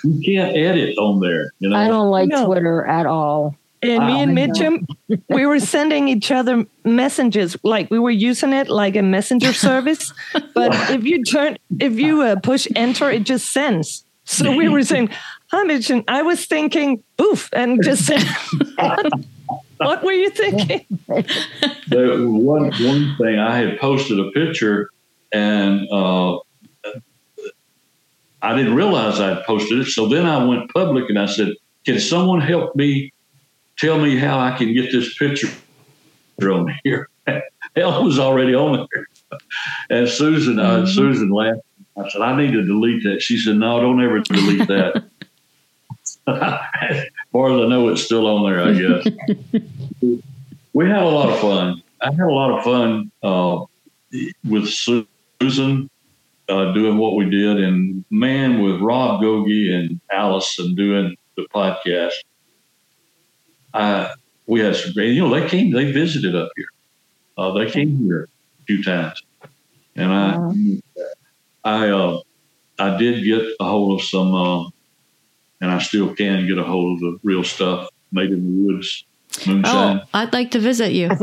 You 0.03 0.19
can't 0.19 0.57
edit 0.57 0.97
on 0.97 1.19
there. 1.19 1.53
You 1.59 1.69
know, 1.69 1.75
I 1.75 1.87
don't 1.87 2.09
like 2.09 2.27
no. 2.27 2.47
Twitter 2.47 2.83
at 2.87 3.05
all. 3.05 3.55
And 3.83 4.05
me 4.05 4.21
and 4.21 4.37
Mitchum, 4.37 4.85
we 5.29 5.45
were 5.45 5.59
sending 5.59 6.07
each 6.07 6.31
other 6.31 6.65
messages 6.83 7.57
like 7.63 7.89
we 7.89 7.99
were 7.99 8.09
using 8.09 8.53
it 8.53 8.67
like 8.67 8.95
a 8.95 9.01
messenger 9.01 9.53
service. 9.53 10.13
But 10.55 10.73
if 10.91 11.03
you 11.03 11.23
turn, 11.23 11.57
if 11.79 11.99
you 11.99 12.21
uh, 12.21 12.35
push 12.37 12.67
enter, 12.75 13.09
it 13.09 13.23
just 13.23 13.51
sends. 13.51 14.03
So 14.25 14.55
we 14.55 14.69
were 14.69 14.83
saying, 14.83 15.09
"Hi, 15.51 15.65
Mitchum." 15.65 16.03
I 16.07 16.21
was 16.21 16.45
thinking, 16.45 17.03
"Oof," 17.19 17.49
and 17.53 17.83
just 17.83 18.05
said 18.05 18.23
what 19.85 20.03
were 20.03 20.11
you 20.11 20.29
thinking? 20.29 20.85
one 21.07 22.71
one 22.71 23.15
thing 23.17 23.39
I 23.39 23.57
had 23.57 23.79
posted 23.79 24.19
a 24.19 24.31
picture, 24.31 24.89
and 25.31 25.87
uh, 25.91 26.37
I 28.41 28.55
didn't 28.55 28.75
realize 28.75 29.19
I'd 29.19 29.43
posted 29.45 29.79
it. 29.79 29.87
So 29.87 30.07
then 30.07 30.25
I 30.25 30.43
went 30.43 30.73
public 30.73 31.09
and 31.09 31.19
I 31.19 31.25
said, 31.25 31.53
"Can 31.85 31.99
someone 31.99 32.41
help 32.41 32.75
me? 32.75 33.13
Tell 33.77 33.99
me 33.99 34.17
how 34.17 34.39
I 34.39 34.57
can 34.57 34.73
get 34.73 34.91
this 34.91 35.17
picture 35.17 35.49
on 36.41 36.73
here." 36.83 37.09
Hell 37.75 38.03
was 38.03 38.19
already 38.19 38.53
on 38.53 38.87
there, 38.91 39.39
and 39.89 40.09
Susan, 40.09 40.59
uh, 40.59 40.77
mm-hmm. 40.77 40.85
Susan 40.87 41.29
laughed. 41.29 41.61
I 41.97 42.09
said, 42.09 42.21
"I 42.21 42.35
need 42.35 42.51
to 42.51 42.63
delete 42.63 43.03
that." 43.03 43.21
She 43.21 43.37
said, 43.37 43.57
"No, 43.57 43.79
don't 43.79 44.03
ever 44.03 44.19
delete 44.19 44.67
that." 44.67 45.05
as 47.31 47.39
far 47.39 47.49
as 47.49 47.63
I 47.63 47.67
know, 47.69 47.87
it's 47.87 48.03
still 48.03 48.27
on 48.27 48.51
there, 48.51 48.61
I 48.61 48.73
guess. 48.73 49.07
we 50.73 50.85
had 50.85 51.01
a 51.01 51.07
lot 51.07 51.29
of 51.29 51.39
fun. 51.39 51.81
I 52.01 52.11
had 52.11 52.19
a 52.19 52.29
lot 52.29 52.57
of 52.57 52.63
fun 52.65 53.09
uh, 53.23 53.65
with 54.43 54.67
Susan 54.67 55.89
uh, 56.49 56.73
doing 56.73 56.97
what 56.97 57.15
we 57.15 57.29
did, 57.29 57.61
and 57.61 58.03
man, 58.09 58.61
with 58.61 58.81
Rob 58.81 59.21
Gogi 59.21 59.73
and 59.73 60.01
Allison 60.11 60.75
doing 60.75 61.15
the 61.37 61.47
podcast. 61.55 62.15
I, 63.73 64.13
we 64.45 64.59
had 64.59 64.75
some 64.75 64.91
great, 64.91 65.13
you 65.13 65.21
know, 65.21 65.33
they 65.33 65.47
came, 65.47 65.71
they 65.71 65.89
visited 65.89 66.35
up 66.35 66.51
here. 66.57 66.67
Uh, 67.37 67.53
they 67.53 67.71
came 67.71 67.95
here 67.95 68.27
a 68.59 68.63
few 68.65 68.83
times, 68.83 69.23
and 69.95 70.11
I, 70.11 70.81
I, 71.63 71.89
uh, 71.91 72.19
I 72.77 72.97
did 72.97 73.23
get 73.23 73.41
a 73.61 73.63
hold 73.63 74.01
of 74.01 74.05
some 74.05 74.35
uh, 74.35 74.69
and 75.61 75.71
I 75.71 75.79
still 75.79 76.13
can 76.15 76.47
get 76.47 76.57
a 76.57 76.63
hold 76.63 76.95
of 76.95 76.99
the 76.99 77.19
real 77.23 77.43
stuff 77.43 77.87
made 78.11 78.31
in 78.31 78.43
the 78.43 78.73
woods. 78.73 79.05
Moonshine. 79.47 80.01
Oh, 80.03 80.07
I'd 80.13 80.33
like 80.33 80.51
to 80.51 80.59
visit 80.59 80.91
you. 80.91 81.09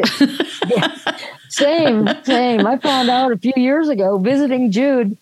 Same, 1.48 2.08
same. 2.24 2.66
I 2.66 2.78
found 2.78 3.08
out 3.08 3.32
a 3.32 3.38
few 3.38 3.54
years 3.56 3.88
ago 3.88 4.18
visiting 4.18 4.70
Jude 4.70 5.16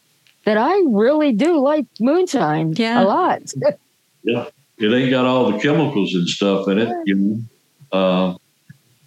that 0.44 0.58
I 0.58 0.82
really 0.88 1.32
do 1.32 1.60
like 1.60 1.86
moonshine 2.00 2.74
yeah. 2.76 3.02
a 3.02 3.04
lot. 3.04 3.42
yeah, 4.22 4.46
it 4.78 4.92
ain't 4.92 5.10
got 5.10 5.24
all 5.24 5.52
the 5.52 5.58
chemicals 5.58 6.14
and 6.14 6.28
stuff 6.28 6.68
in 6.68 6.78
it. 6.78 6.92
You 7.06 7.14
know, 7.14 7.98
uh, 7.98 8.36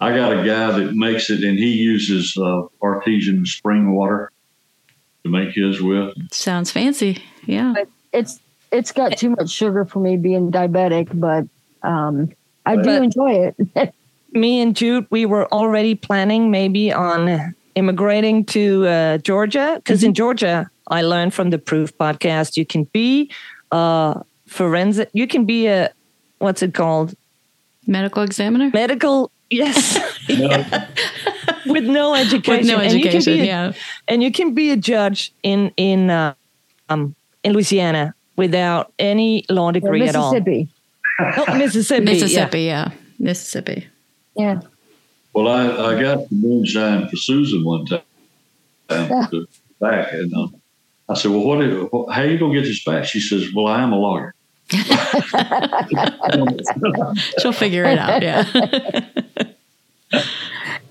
I 0.00 0.16
got 0.16 0.32
a 0.32 0.36
guy 0.36 0.78
that 0.78 0.94
makes 0.94 1.30
it, 1.30 1.44
and 1.44 1.58
he 1.58 1.72
uses 1.72 2.36
uh, 2.36 2.62
artesian 2.82 3.44
spring 3.44 3.94
water 3.94 4.32
to 5.24 5.30
make 5.30 5.54
his 5.54 5.80
with. 5.80 6.14
Sounds 6.32 6.70
fancy. 6.70 7.22
Yeah, 7.44 7.72
but 7.74 7.88
it's 8.12 8.40
it's 8.72 8.92
got 8.92 9.16
too 9.16 9.30
much 9.30 9.50
sugar 9.50 9.84
for 9.84 9.98
me 9.98 10.16
being 10.16 10.50
diabetic, 10.50 11.08
but 11.12 11.46
um, 11.86 12.30
I 12.66 12.76
do 12.76 12.82
but 12.82 13.02
enjoy 13.02 13.52
it. 13.76 13.94
me 14.32 14.60
and 14.60 14.76
Jude, 14.76 15.06
we 15.10 15.26
were 15.26 15.52
already 15.52 15.94
planning 15.94 16.50
maybe 16.50 16.92
on 16.92 17.54
immigrating 17.74 18.44
to 18.44 18.86
uh, 18.86 19.18
Georgia 19.18 19.74
because 19.76 20.00
mm-hmm. 20.00 20.08
in 20.08 20.14
Georgia, 20.14 20.70
I 20.88 21.02
learned 21.02 21.34
from 21.34 21.50
the 21.50 21.58
Proof 21.58 21.96
podcast, 21.96 22.56
you 22.56 22.66
can 22.66 22.84
be 22.84 23.30
a 23.70 24.22
forensic, 24.46 25.10
you 25.12 25.26
can 25.26 25.44
be 25.44 25.66
a, 25.66 25.92
what's 26.38 26.62
it 26.62 26.74
called? 26.74 27.14
Medical 27.86 28.22
examiner? 28.22 28.70
Medical, 28.72 29.30
yes. 29.48 29.98
With 31.66 31.84
no 31.84 32.14
education. 32.14 32.58
With 32.58 32.66
no 32.66 32.78
education, 32.78 33.32
and 33.34 33.42
a, 33.42 33.46
yeah. 33.46 33.72
And 34.08 34.22
you 34.22 34.32
can 34.32 34.54
be 34.54 34.70
a 34.70 34.76
judge 34.76 35.32
in, 35.42 35.72
in, 35.76 36.10
uh, 36.10 36.34
um, 36.88 37.14
in 37.44 37.52
Louisiana 37.52 38.14
without 38.40 38.92
any 38.98 39.44
law 39.50 39.70
degree 39.70 40.08
at 40.08 40.16
all. 40.16 40.32
Mississippi. 40.32 40.68
Oh, 41.20 41.58
Mississippi. 41.58 42.04
Mississippi, 42.04 42.62
yeah. 42.62 42.90
Mississippi. 43.18 43.86
Yeah. 44.34 44.62
Well, 45.34 45.46
I, 45.46 45.92
I 45.92 46.00
got 46.00 46.26
the 46.30 46.34
moonshine 46.34 47.06
for 47.08 47.16
Susan 47.16 47.62
one 47.62 47.84
time 47.84 48.00
back, 49.78 50.14
and 50.14 50.32
um, 50.32 50.54
I 51.10 51.14
said, 51.14 51.30
"Well, 51.30 51.44
what? 51.44 51.62
Is, 51.62 51.86
how 52.10 52.22
you 52.22 52.38
gonna 52.38 52.54
get 52.54 52.64
this 52.64 52.82
back?" 52.82 53.04
She 53.04 53.20
says, 53.20 53.52
"Well, 53.54 53.66
I 53.66 53.82
am 53.82 53.92
a 53.92 53.98
lawyer." 53.98 54.34
She'll 57.38 57.52
figure 57.52 57.84
it 57.84 57.98
out. 57.98 58.22
Yeah. 58.22 58.44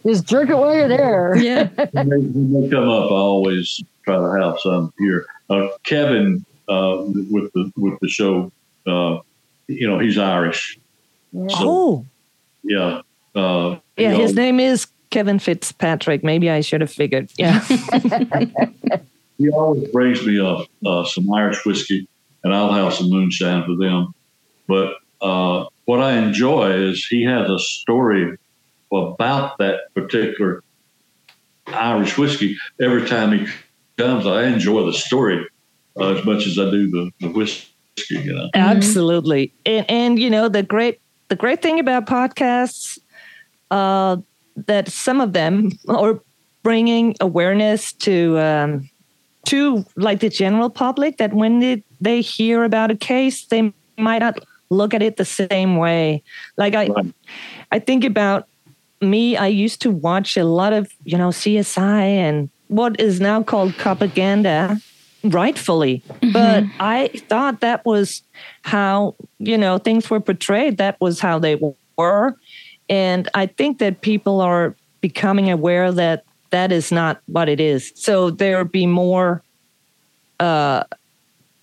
Just 0.05 0.27
drink 0.27 0.51
it 0.51 0.55
while 0.55 0.75
you're 0.75 0.87
there. 0.87 1.35
yeah. 1.37 1.67
when, 1.91 2.09
they, 2.09 2.17
when 2.17 2.61
they 2.61 2.69
come 2.69 2.87
up, 2.87 3.11
I 3.11 3.15
always 3.15 3.81
try 4.05 4.17
to 4.17 4.41
have 4.41 4.59
some 4.59 4.93
here. 4.99 5.25
Uh, 5.49 5.69
Kevin 5.83 6.45
uh, 6.69 7.03
with 7.31 7.51
the 7.53 7.71
with 7.75 7.99
the 7.99 8.07
show, 8.07 8.51
uh, 8.87 9.19
you 9.67 9.87
know, 9.87 9.99
he's 9.99 10.17
Irish. 10.17 10.79
Yeah. 11.31 11.47
Oh, 11.51 12.05
Yeah. 12.63 13.01
Uh, 13.35 13.77
yeah. 13.97 14.13
His 14.13 14.33
know, 14.33 14.43
name 14.43 14.59
is 14.59 14.87
Kevin 15.09 15.39
Fitzpatrick. 15.39 16.23
Maybe 16.23 16.49
I 16.49 16.61
should 16.61 16.81
have 16.81 16.91
figured. 16.91 17.31
Yeah. 17.37 17.59
he 19.37 19.49
always 19.49 19.89
brings 19.89 20.25
me 20.25 20.39
uh, 20.39 20.63
uh, 20.85 21.05
some 21.05 21.31
Irish 21.31 21.65
whiskey, 21.65 22.07
and 22.43 22.53
I'll 22.53 22.71
have 22.71 22.93
some 22.93 23.09
moonshine 23.09 23.65
for 23.65 23.75
them. 23.75 24.13
But 24.67 24.95
uh, 25.21 25.65
what 25.85 26.01
I 26.01 26.17
enjoy 26.17 26.71
is 26.71 27.05
he 27.05 27.23
has 27.23 27.49
a 27.49 27.59
story 27.59 28.37
about 28.91 29.57
that 29.57 29.93
particular 29.93 30.63
Irish 31.67 32.17
whiskey. 32.17 32.57
Every 32.79 33.07
time 33.07 33.31
he 33.31 33.47
comes, 33.97 34.25
I 34.25 34.45
enjoy 34.45 34.85
the 34.85 34.93
story 34.93 35.47
uh, 35.99 36.13
as 36.13 36.25
much 36.25 36.47
as 36.47 36.57
I 36.57 36.69
do 36.69 36.89
the, 36.89 37.11
the 37.19 37.29
whiskey. 37.29 37.73
You 38.09 38.33
know, 38.33 38.49
Absolutely. 38.53 39.53
And 39.65 39.85
and 39.89 40.19
you 40.19 40.29
know 40.29 40.47
the 40.47 40.63
great 40.63 41.01
the 41.27 41.35
great 41.35 41.61
thing 41.61 41.79
about 41.79 42.05
podcasts 42.05 42.97
uh 43.71 44.17
that 44.67 44.87
some 44.87 45.21
of 45.21 45.33
them 45.33 45.71
are 45.87 46.21
bringing 46.63 47.15
awareness 47.19 47.93
to 47.93 48.39
um 48.39 48.89
to 49.45 49.85
like 49.95 50.19
the 50.21 50.29
general 50.29 50.69
public 50.69 51.17
that 51.17 51.33
when 51.33 51.59
they, 51.59 51.83
they 51.99 52.21
hear 52.21 52.63
about 52.63 52.91
a 52.91 52.95
case 52.95 53.45
they 53.47 53.73
might 53.97 54.19
not 54.19 54.39
look 54.69 54.93
at 54.93 55.01
it 55.01 55.17
the 55.17 55.25
same 55.25 55.77
way. 55.77 56.23
Like 56.57 56.75
I 56.75 56.87
Right. 56.87 57.13
I 57.71 57.79
think 57.79 58.03
about 58.03 58.47
me 59.01 59.37
I 59.37 59.47
used 59.47 59.81
to 59.81 59.91
watch 59.91 60.37
a 60.37 60.43
lot 60.43 60.73
of, 60.73 60.91
you 61.03 61.17
know, 61.17 61.29
CSI 61.29 62.03
and 62.03 62.49
what 62.67 62.99
is 62.99 63.19
now 63.19 63.43
called 63.43 63.73
propaganda 63.75 64.79
rightfully. 65.23 66.03
But 66.33 66.63
i 66.79 67.09
thought 67.27 67.61
that 67.61 67.85
was 67.85 68.23
how 68.63 69.15
you 69.39 69.57
know 69.57 69.77
things 69.77 70.09
were 70.09 70.19
portrayed. 70.19 70.77
That 70.77 70.99
was 71.01 71.19
how 71.19 71.39
they 71.39 71.59
were. 71.97 72.35
And 72.89 73.27
i 73.33 73.45
think 73.45 73.79
that 73.79 74.01
people 74.01 74.41
are 74.41 74.75
becoming 75.01 75.49
aware 75.49 75.91
that 75.91 76.23
that 76.51 76.71
is 76.71 76.91
not 76.91 77.21
what 77.27 77.47
it 77.47 77.59
is. 77.59 77.91
So 77.95 78.29
there 78.29 78.65
be 78.65 78.85
more 78.87 79.43
uh 80.39 80.83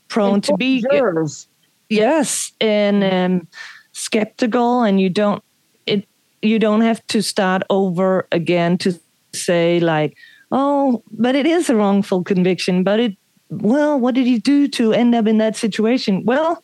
prone 0.09 0.40
to 0.40 0.57
be 0.57 0.83
Jurors. 0.83 1.49
yes 1.88 2.53
and 2.61 3.03
um 3.03 3.49
skeptical 3.92 4.83
and 4.83 5.01
you 5.01 5.09
don't 5.09 5.42
it 5.87 6.07
you 6.42 6.59
don't 6.59 6.83
have 6.83 7.05
to 7.09 7.23
start 7.23 7.62
over 7.71 8.29
again 8.31 8.77
to 8.79 8.99
say 9.33 9.81
like 9.81 10.14
oh 10.53 11.03
but 11.11 11.35
it 11.35 11.47
is 11.47 11.71
a 11.71 11.75
wrongful 11.75 12.23
conviction 12.23 12.85
but 12.85 13.01
it 13.01 13.16
well 13.51 13.99
what 13.99 14.15
did 14.15 14.27
he 14.27 14.39
do 14.39 14.69
to 14.69 14.93
end 14.93 15.15
up 15.15 15.27
in 15.27 15.39
that 15.39 15.57
situation 15.57 16.25
well 16.25 16.63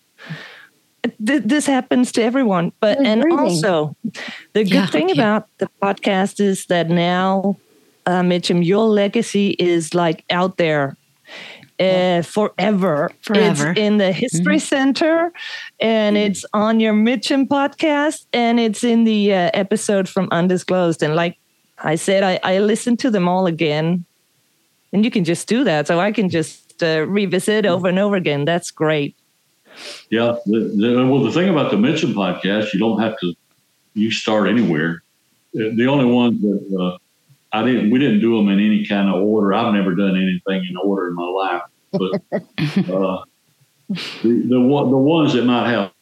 th- 1.25 1.43
this 1.45 1.67
happens 1.67 2.13
to 2.13 2.23
everyone 2.23 2.73
but 2.81 2.99
and 3.05 3.25
also 3.33 3.97
the 4.53 4.65
good 4.65 4.73
Yeah, 4.75 4.87
thing 4.87 5.09
yeah. 5.09 5.15
about 5.15 5.49
the 5.59 5.69
podcast 5.83 6.41
is 6.41 6.67
that 6.67 6.89
now 6.91 7.57
uh, 8.07 8.23
mitchum 8.23 8.65
your 8.65 8.87
legacy 8.87 9.51
is 9.59 9.95
like 9.95 10.25
out 10.31 10.57
there 10.57 10.97
uh, 11.81 12.23
forever. 12.23 13.11
Forever. 13.23 13.71
It's 13.71 13.81
in 13.81 13.97
the 13.97 14.13
History 14.13 14.61
Center, 14.61 15.33
and 15.81 16.17
it's 16.17 16.45
on 16.53 16.79
your 16.79 16.93
Mitchum 16.93 17.49
podcast, 17.49 18.27
and 18.33 18.61
it's 18.61 18.85
in 18.85 19.03
the 19.03 19.35
uh, 19.35 19.51
episode 19.53 20.09
from 20.09 20.29
Undisclosed. 20.31 21.03
And 21.03 21.17
like 21.17 21.39
I 21.79 21.97
said, 21.97 22.23
I, 22.23 22.39
I 22.45 22.59
listened 22.61 23.01
to 23.01 23.11
them 23.11 23.27
all 23.27 23.47
again, 23.47 24.05
and 24.93 25.05
you 25.05 25.11
can 25.11 25.25
just 25.25 25.49
do 25.49 25.65
that. 25.65 25.89
So 25.89 25.99
I 25.99 26.13
can 26.13 26.29
just 26.29 26.72
uh, 26.83 27.07
revisit 27.07 27.67
over 27.67 27.89
and 27.89 27.99
over 27.99 28.17
again. 28.17 28.45
That's 28.45 28.71
great. 28.71 29.17
yeah. 30.11 30.37
The, 30.47 30.59
the, 30.77 31.07
well, 31.07 31.23
the 31.23 31.33
thing 31.33 31.49
about 31.49 31.71
the 31.71 31.77
Mitchum 31.77 32.15
podcast, 32.15 32.73
you 32.73 32.81
don't 32.81 33.01
have 33.01 33.19
to. 33.21 33.35
You 33.95 34.11
start 34.11 34.49
anywhere. 34.49 35.03
Uh, 35.55 35.69
The 35.77 35.87
only 35.87 36.07
ones 36.07 36.41
that 36.41 36.79
uh, 36.81 36.99
I 37.53 37.63
didn't, 37.65 37.91
we 37.91 37.99
didn't 37.99 38.21
do 38.21 38.37
them 38.37 38.49
in 38.49 38.59
any 38.59 38.87
kind 38.87 39.09
of 39.11 39.23
order. 39.23 39.53
I've 39.53 39.75
never 39.75 39.95
done 39.95 40.17
anything 40.17 40.67
in 40.69 40.77
order 40.79 41.09
in 41.09 41.15
my 41.15 41.27
life, 41.27 41.63
but 41.93 42.13
uh, 42.91 43.23
the 44.23 44.47
the 44.49 44.61
one 44.61 44.91
the 44.91 44.97
ones 44.97 45.35
that 45.35 45.45
might 45.45 45.69
have 45.71 45.93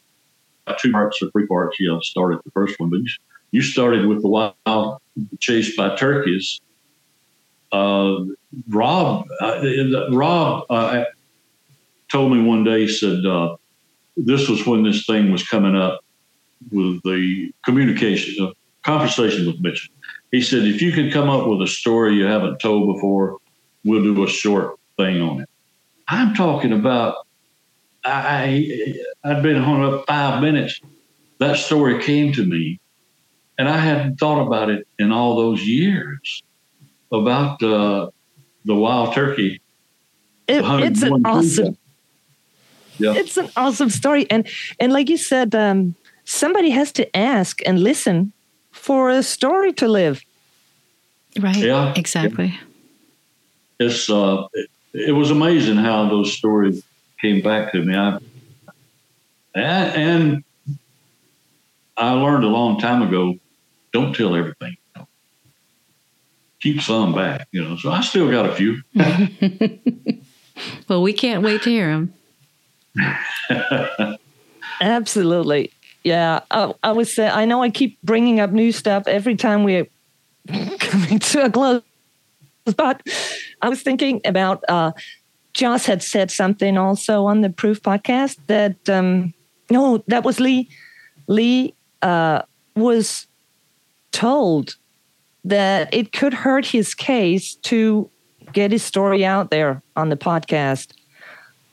two 0.78 0.92
parts 0.92 1.20
or 1.20 1.30
three 1.32 1.46
parts, 1.48 1.76
yeah, 1.80 1.98
started 2.02 2.38
the 2.44 2.50
first 2.52 2.78
one, 2.78 2.90
but 2.90 2.98
you, 3.00 3.08
you 3.50 3.62
started 3.62 4.06
with 4.06 4.22
the 4.22 4.28
wild 4.28 4.98
chase 5.40 5.74
by 5.76 5.96
turkeys. 5.96 6.60
Uh, 7.72 8.24
Rob, 8.68 9.26
uh, 9.40 10.10
Rob 10.10 10.64
uh, 10.70 11.04
told 12.10 12.32
me 12.32 12.42
one 12.42 12.64
day, 12.64 12.80
he 12.80 12.88
said, 12.88 13.24
uh, 13.24 13.56
this 14.16 14.48
was 14.48 14.66
when 14.66 14.82
this 14.82 15.06
thing 15.06 15.30
was 15.30 15.46
coming 15.46 15.76
up 15.76 16.00
with 16.70 17.00
the 17.04 17.52
communication, 17.64 18.44
the 18.44 18.52
conversation 18.82 19.46
with 19.46 19.60
Mitchell. 19.60 19.94
He 20.32 20.42
said, 20.42 20.64
if 20.64 20.82
you 20.82 20.92
can 20.92 21.10
come 21.10 21.28
up 21.28 21.46
with 21.46 21.62
a 21.62 21.66
story 21.66 22.14
you 22.14 22.24
haven't 22.24 22.58
told 22.58 22.94
before, 22.94 23.38
we'll 23.84 24.02
do 24.02 24.24
a 24.24 24.28
short 24.28 24.78
thing 24.96 25.22
on 25.22 25.42
it. 25.42 25.48
I'm 26.08 26.34
talking 26.34 26.72
about, 26.72 27.26
I, 28.04 28.94
I'd 29.24 29.42
been 29.42 29.62
hung 29.62 29.84
up 29.84 30.06
five 30.06 30.42
minutes. 30.42 30.80
That 31.38 31.56
story 31.56 32.02
came 32.02 32.32
to 32.32 32.44
me, 32.44 32.80
and 33.58 33.68
I 33.68 33.78
hadn't 33.78 34.16
thought 34.16 34.44
about 34.44 34.70
it 34.70 34.86
in 34.98 35.12
all 35.12 35.36
those 35.36 35.62
years 35.62 36.42
about 37.12 37.62
uh, 37.62 38.10
the 38.64 38.74
wild 38.74 39.14
turkey. 39.14 39.60
It, 40.48 40.64
it's 40.64 41.02
an 41.02 41.24
awesome 41.26 41.76
Yeah. 42.98 43.14
it's 43.14 43.36
an 43.38 43.48
awesome 43.56 43.88
story 43.88 44.26
and 44.30 44.46
and 44.78 44.92
like 44.92 45.08
you 45.08 45.16
said 45.16 45.54
um 45.54 45.94
somebody 46.24 46.70
has 46.70 46.92
to 46.92 47.04
ask 47.16 47.62
and 47.64 47.78
listen 47.82 48.32
for 48.72 49.10
a 49.10 49.22
story 49.22 49.72
to 49.74 49.88
live 49.88 50.20
Right. 51.38 51.56
Yeah. 51.64 51.94
Exactly. 51.96 52.58
it's 53.78 54.10
uh, 54.10 54.46
it, 54.52 54.68
it 54.92 55.12
was 55.12 55.30
amazing 55.30 55.76
how 55.76 56.08
those 56.08 56.36
stories 56.36 56.82
came 57.20 57.40
back 57.42 57.72
to 57.72 57.82
me. 57.84 57.94
I 57.94 58.18
and, 59.54 59.94
and 59.96 60.44
I 61.96 62.12
learned 62.12 62.44
a 62.44 62.48
long 62.48 62.80
time 62.80 63.02
ago, 63.02 63.34
don't 63.92 64.14
tell 64.14 64.34
everything. 64.34 64.76
Keep 66.60 66.82
some 66.82 67.14
back, 67.14 67.48
you 67.52 67.62
know. 67.62 67.76
So 67.76 67.90
I 67.90 68.00
still 68.02 68.30
got 68.30 68.46
a 68.46 68.54
few. 68.54 68.82
Well, 70.88 71.02
we 71.02 71.12
can't 71.12 71.42
wait 71.42 71.62
to 71.62 71.70
hear 71.70 71.88
them. 71.88 72.14
absolutely 74.80 75.70
yeah 76.02 76.40
I, 76.50 76.74
I 76.82 76.92
was 76.92 77.14
say 77.14 77.28
i 77.28 77.44
know 77.44 77.62
i 77.62 77.70
keep 77.70 78.00
bringing 78.02 78.40
up 78.40 78.50
new 78.50 78.72
stuff 78.72 79.04
every 79.06 79.36
time 79.36 79.62
we're 79.62 79.86
coming 80.78 81.18
to 81.20 81.44
a 81.44 81.50
close 81.50 81.82
but 82.76 83.00
i 83.62 83.68
was 83.68 83.82
thinking 83.82 84.20
about 84.24 84.64
uh 84.68 84.90
josh 85.52 85.84
had 85.84 86.02
said 86.02 86.32
something 86.32 86.76
also 86.76 87.26
on 87.26 87.42
the 87.42 87.50
proof 87.50 87.80
podcast 87.80 88.38
that 88.48 88.88
um 88.88 89.32
no 89.70 90.02
that 90.08 90.24
was 90.24 90.40
lee 90.40 90.68
lee 91.28 91.74
uh 92.02 92.42
was 92.74 93.28
told 94.10 94.76
that 95.44 95.92
it 95.92 96.12
could 96.12 96.34
hurt 96.34 96.66
his 96.66 96.94
case 96.94 97.54
to 97.56 98.08
get 98.52 98.70
his 98.72 98.82
story 98.82 99.24
out 99.24 99.50
there 99.50 99.82
on 99.96 100.08
the 100.08 100.16
podcast 100.16 100.92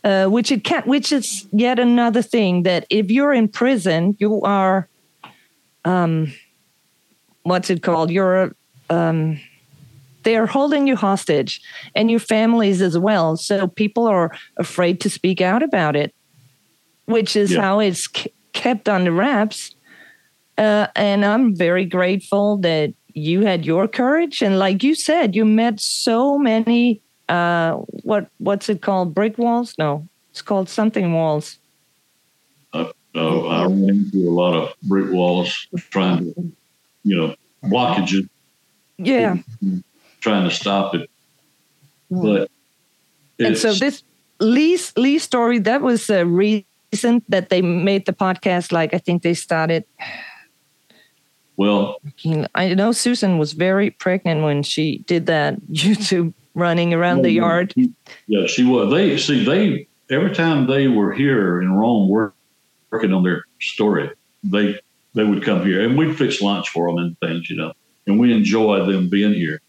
uh, 0.04 0.28
which 0.28 0.52
it 0.52 0.64
can 0.64 0.84
which 0.84 1.12
is 1.12 1.48
yet 1.52 1.80
another 1.80 2.22
thing 2.22 2.64
that 2.64 2.86
if 2.90 3.10
you're 3.12 3.34
in 3.34 3.48
prison 3.48 4.16
you 4.20 4.42
are 4.44 4.88
um 5.86 6.32
what's 7.44 7.70
it 7.70 7.82
called? 7.82 8.12
You're 8.12 8.54
um 8.90 9.40
they're 10.24 10.46
holding 10.46 10.88
you 10.88 10.96
hostage 10.98 11.62
and 11.96 12.12
your 12.12 12.20
families 12.20 12.82
as 12.82 12.98
well. 12.98 13.38
So 13.38 13.68
people 13.68 14.06
are 14.06 14.32
afraid 14.58 15.00
to 15.02 15.10
speak 15.10 15.42
out 15.42 15.64
about 15.64 15.96
it 15.96 16.14
which 17.06 17.36
is 17.36 17.52
Yeah. 17.54 17.62
how 17.62 17.80
it's 17.80 18.08
kept 18.54 18.88
under 18.90 19.12
wraps. 19.12 19.74
Uh, 20.58 20.88
and 20.96 21.24
i'm 21.24 21.56
very 21.56 21.86
grateful 21.86 22.58
that 22.58 22.92
you 23.18 23.42
had 23.42 23.66
your 23.66 23.88
courage 23.88 24.42
and 24.42 24.60
like 24.60 24.84
you 24.84 24.94
said 24.96 25.36
you 25.36 25.44
met 25.46 25.80
so 25.80 26.38
many 26.38 27.02
uh 27.30 27.74
what 28.04 28.30
what's 28.38 28.70
it 28.70 28.82
called 28.82 29.14
brick 29.14 29.38
walls 29.38 29.74
no 29.78 30.08
it's 30.32 30.42
called 30.42 30.70
something 30.70 31.14
walls 31.14 31.58
Uh, 32.74 32.92
So 33.16 33.48
I 33.48 33.64
ran 33.66 33.90
into 33.90 34.30
a 34.30 34.34
lot 34.42 34.54
of 34.54 34.74
brick 34.84 35.10
walls 35.12 35.50
trying 35.90 36.20
to, 36.26 36.34
you 37.04 37.16
know, 37.18 37.30
blockages, 37.64 38.30
Yeah. 39.00 39.38
trying 40.22 40.44
to 40.50 40.54
stop 40.54 40.94
it. 40.94 41.10
But 42.12 42.52
And 43.40 43.58
so 43.58 43.74
this 43.74 44.04
Lee's 44.40 44.94
Lee 44.98 45.18
story 45.20 45.58
that 45.66 45.82
was 45.82 46.10
a 46.10 46.26
reason 46.26 47.24
that 47.30 47.50
they 47.50 47.62
made 47.62 48.06
the 48.06 48.14
podcast. 48.14 48.72
Like 48.72 48.94
I 48.94 49.00
think 49.00 49.24
they 49.24 49.34
started. 49.34 49.84
Well, 51.58 52.00
I 52.56 52.74
know 52.76 52.92
Susan 52.92 53.38
was 53.38 53.54
very 53.54 53.90
pregnant 53.90 54.44
when 54.44 54.64
she 54.64 55.00
did 55.00 55.26
that 55.26 55.60
YouTube 55.72 56.34
running 56.54 56.94
around 56.94 57.24
the 57.24 57.32
yard. 57.32 57.74
Yeah, 58.28 58.48
she 58.48 58.64
was. 58.64 58.92
They 58.92 59.18
see 59.18 59.44
they 59.44 59.88
every 60.10 60.34
time 60.34 60.68
they 60.68 60.88
were 60.88 61.14
here 61.14 61.62
in 61.62 61.74
Rome 61.74 62.10
work, 62.10 62.36
working 62.92 63.12
on 63.12 63.24
their 63.24 63.44
story, 63.60 64.12
they 64.44 64.80
they 65.14 65.24
would 65.24 65.44
come 65.44 65.66
here 65.66 65.82
and 65.82 65.98
we'd 65.98 66.16
fix 66.16 66.42
lunch 66.42 66.70
for 66.70 66.88
them 66.88 67.00
and 67.00 67.20
things, 67.20 67.50
you 67.50 67.56
know, 67.56 67.74
and 68.06 68.20
we 68.20 68.32
enjoyed 68.32 68.88
them 68.88 69.10
being 69.10 69.34
here. 69.34 69.60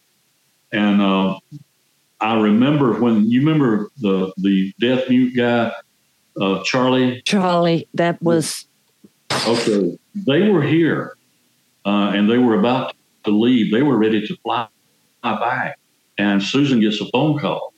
And 0.71 1.01
uh, 1.01 1.39
I 2.21 2.39
remember 2.39 3.01
when 3.01 3.31
you 3.31 3.41
remember 3.41 3.91
the 3.97 4.33
the 4.37 4.75
deaf 4.79 5.09
mute 5.09 5.35
guy, 5.35 5.73
uh, 6.39 6.63
Charlie. 6.65 7.23
Charlie, 7.23 7.89
that 7.95 8.23
was 8.23 8.67
Okay, 9.47 9.99
they 10.15 10.49
were 10.49 10.63
here, 10.63 11.17
uh, 11.89 12.11
and 12.11 12.29
they 12.29 12.37
were 12.37 12.59
about 12.59 12.95
to 13.25 13.31
leave. 13.31 13.73
They 13.73 13.83
were 13.83 13.97
ready 13.97 14.27
to 14.27 14.37
fly 14.43 14.69
back, 15.23 15.79
and 16.19 16.43
Susan 16.43 16.81
gets 16.81 17.01
a 17.01 17.07
phone 17.07 17.39
call 17.39 17.73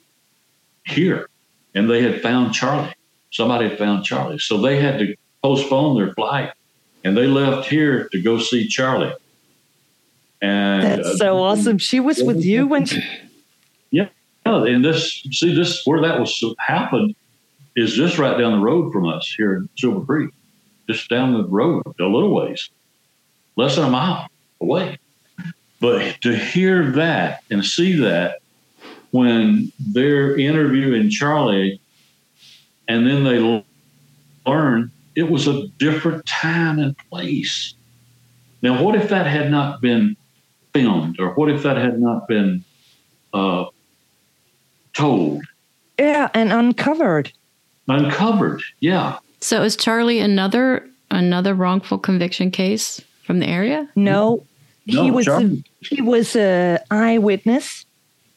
here, 0.85 1.29
and 1.77 1.89
they 1.89 2.03
had 2.03 2.21
found 2.21 2.53
Charlie. 2.53 2.93
Somebody 3.31 3.69
had 3.69 3.79
found 3.79 4.05
Charlie, 4.05 4.41
so 4.41 4.61
they 4.61 4.81
had 4.81 4.99
to 4.99 5.15
postpone 5.45 5.97
their 5.97 6.13
flight, 6.15 6.53
and 7.05 7.17
they 7.17 7.29
left 7.29 7.69
here 7.69 8.09
to 8.09 8.21
go 8.21 8.41
see 8.41 8.67
Charlie. 8.67 9.15
And 10.43 10.83
that's 10.83 11.07
uh, 11.07 11.17
so 11.17 11.39
awesome. 11.39 11.79
She 11.79 12.01
was 12.01 12.21
with 12.21 12.45
you 12.45 12.67
when 12.67 12.87
she, 12.87 13.05
yeah, 13.93 14.09
and 14.45 14.85
this 14.85 15.23
see 15.31 15.55
this 15.55 15.87
where 15.87 16.01
that 16.03 16.19
was 16.19 16.43
happened 16.59 17.15
is 17.77 17.95
just 17.95 18.19
right 18.19 18.37
down 18.37 18.59
the 18.59 18.65
road 18.65 18.93
from 18.93 19.07
us 19.07 19.33
here 19.37 19.55
in 19.55 19.69
Silver 19.79 20.05
Creek, 20.05 20.31
just 20.89 21.09
down 21.09 21.33
the 21.35 21.45
road 21.45 21.85
a 22.01 22.03
little 22.03 22.35
ways, 22.35 22.71
less 23.61 23.77
than 23.77 23.85
a 23.85 23.91
mile 23.91 24.29
away. 24.61 24.99
But 25.81 26.21
to 26.23 26.37
hear 26.37 26.91
that 26.93 27.43
and 27.51 27.65
see 27.65 27.93
that 28.01 28.41
when 29.11 29.73
they're 29.79 30.37
interviewing 30.37 31.11
Charlie, 31.11 31.81
and 32.89 33.07
then 33.07 33.25
they 33.25 33.65
learn 34.47 34.91
it 35.15 35.31
was 35.31 35.47
a 35.47 35.67
different 35.79 36.25
time 36.27 36.79
and 36.79 36.97
place. 37.11 37.75
Now, 38.63 38.83
what 38.83 38.95
if 38.95 39.09
that 39.11 39.27
had 39.27 39.51
not 39.51 39.81
been 39.81 40.17
filmed, 40.73 41.19
or 41.19 41.35
what 41.35 41.51
if 41.51 41.63
that 41.63 41.77
had 41.77 42.01
not 42.01 42.29
been 42.29 42.65
uh, 43.33 43.67
told, 44.93 45.43
yeah, 45.99 46.29
and 46.35 46.53
uncovered. 46.53 47.33
uncovered? 47.89 48.63
Yeah. 48.81 49.19
So 49.41 49.63
is 49.63 49.77
Charlie 49.77 50.21
another 50.21 50.87
another 51.11 51.55
wrongful 51.55 51.99
conviction 51.99 52.51
case 52.51 53.01
from 53.25 53.39
the 53.39 53.47
area? 53.47 53.89
No, 53.97 54.45
No, 54.87 55.03
he 55.05 55.11
was 55.11 55.27
a, 55.27 55.31
Charlie- 55.31 55.65
he 55.81 56.03
was 56.03 56.37
a 56.37 56.79
eyewitness, 56.91 57.87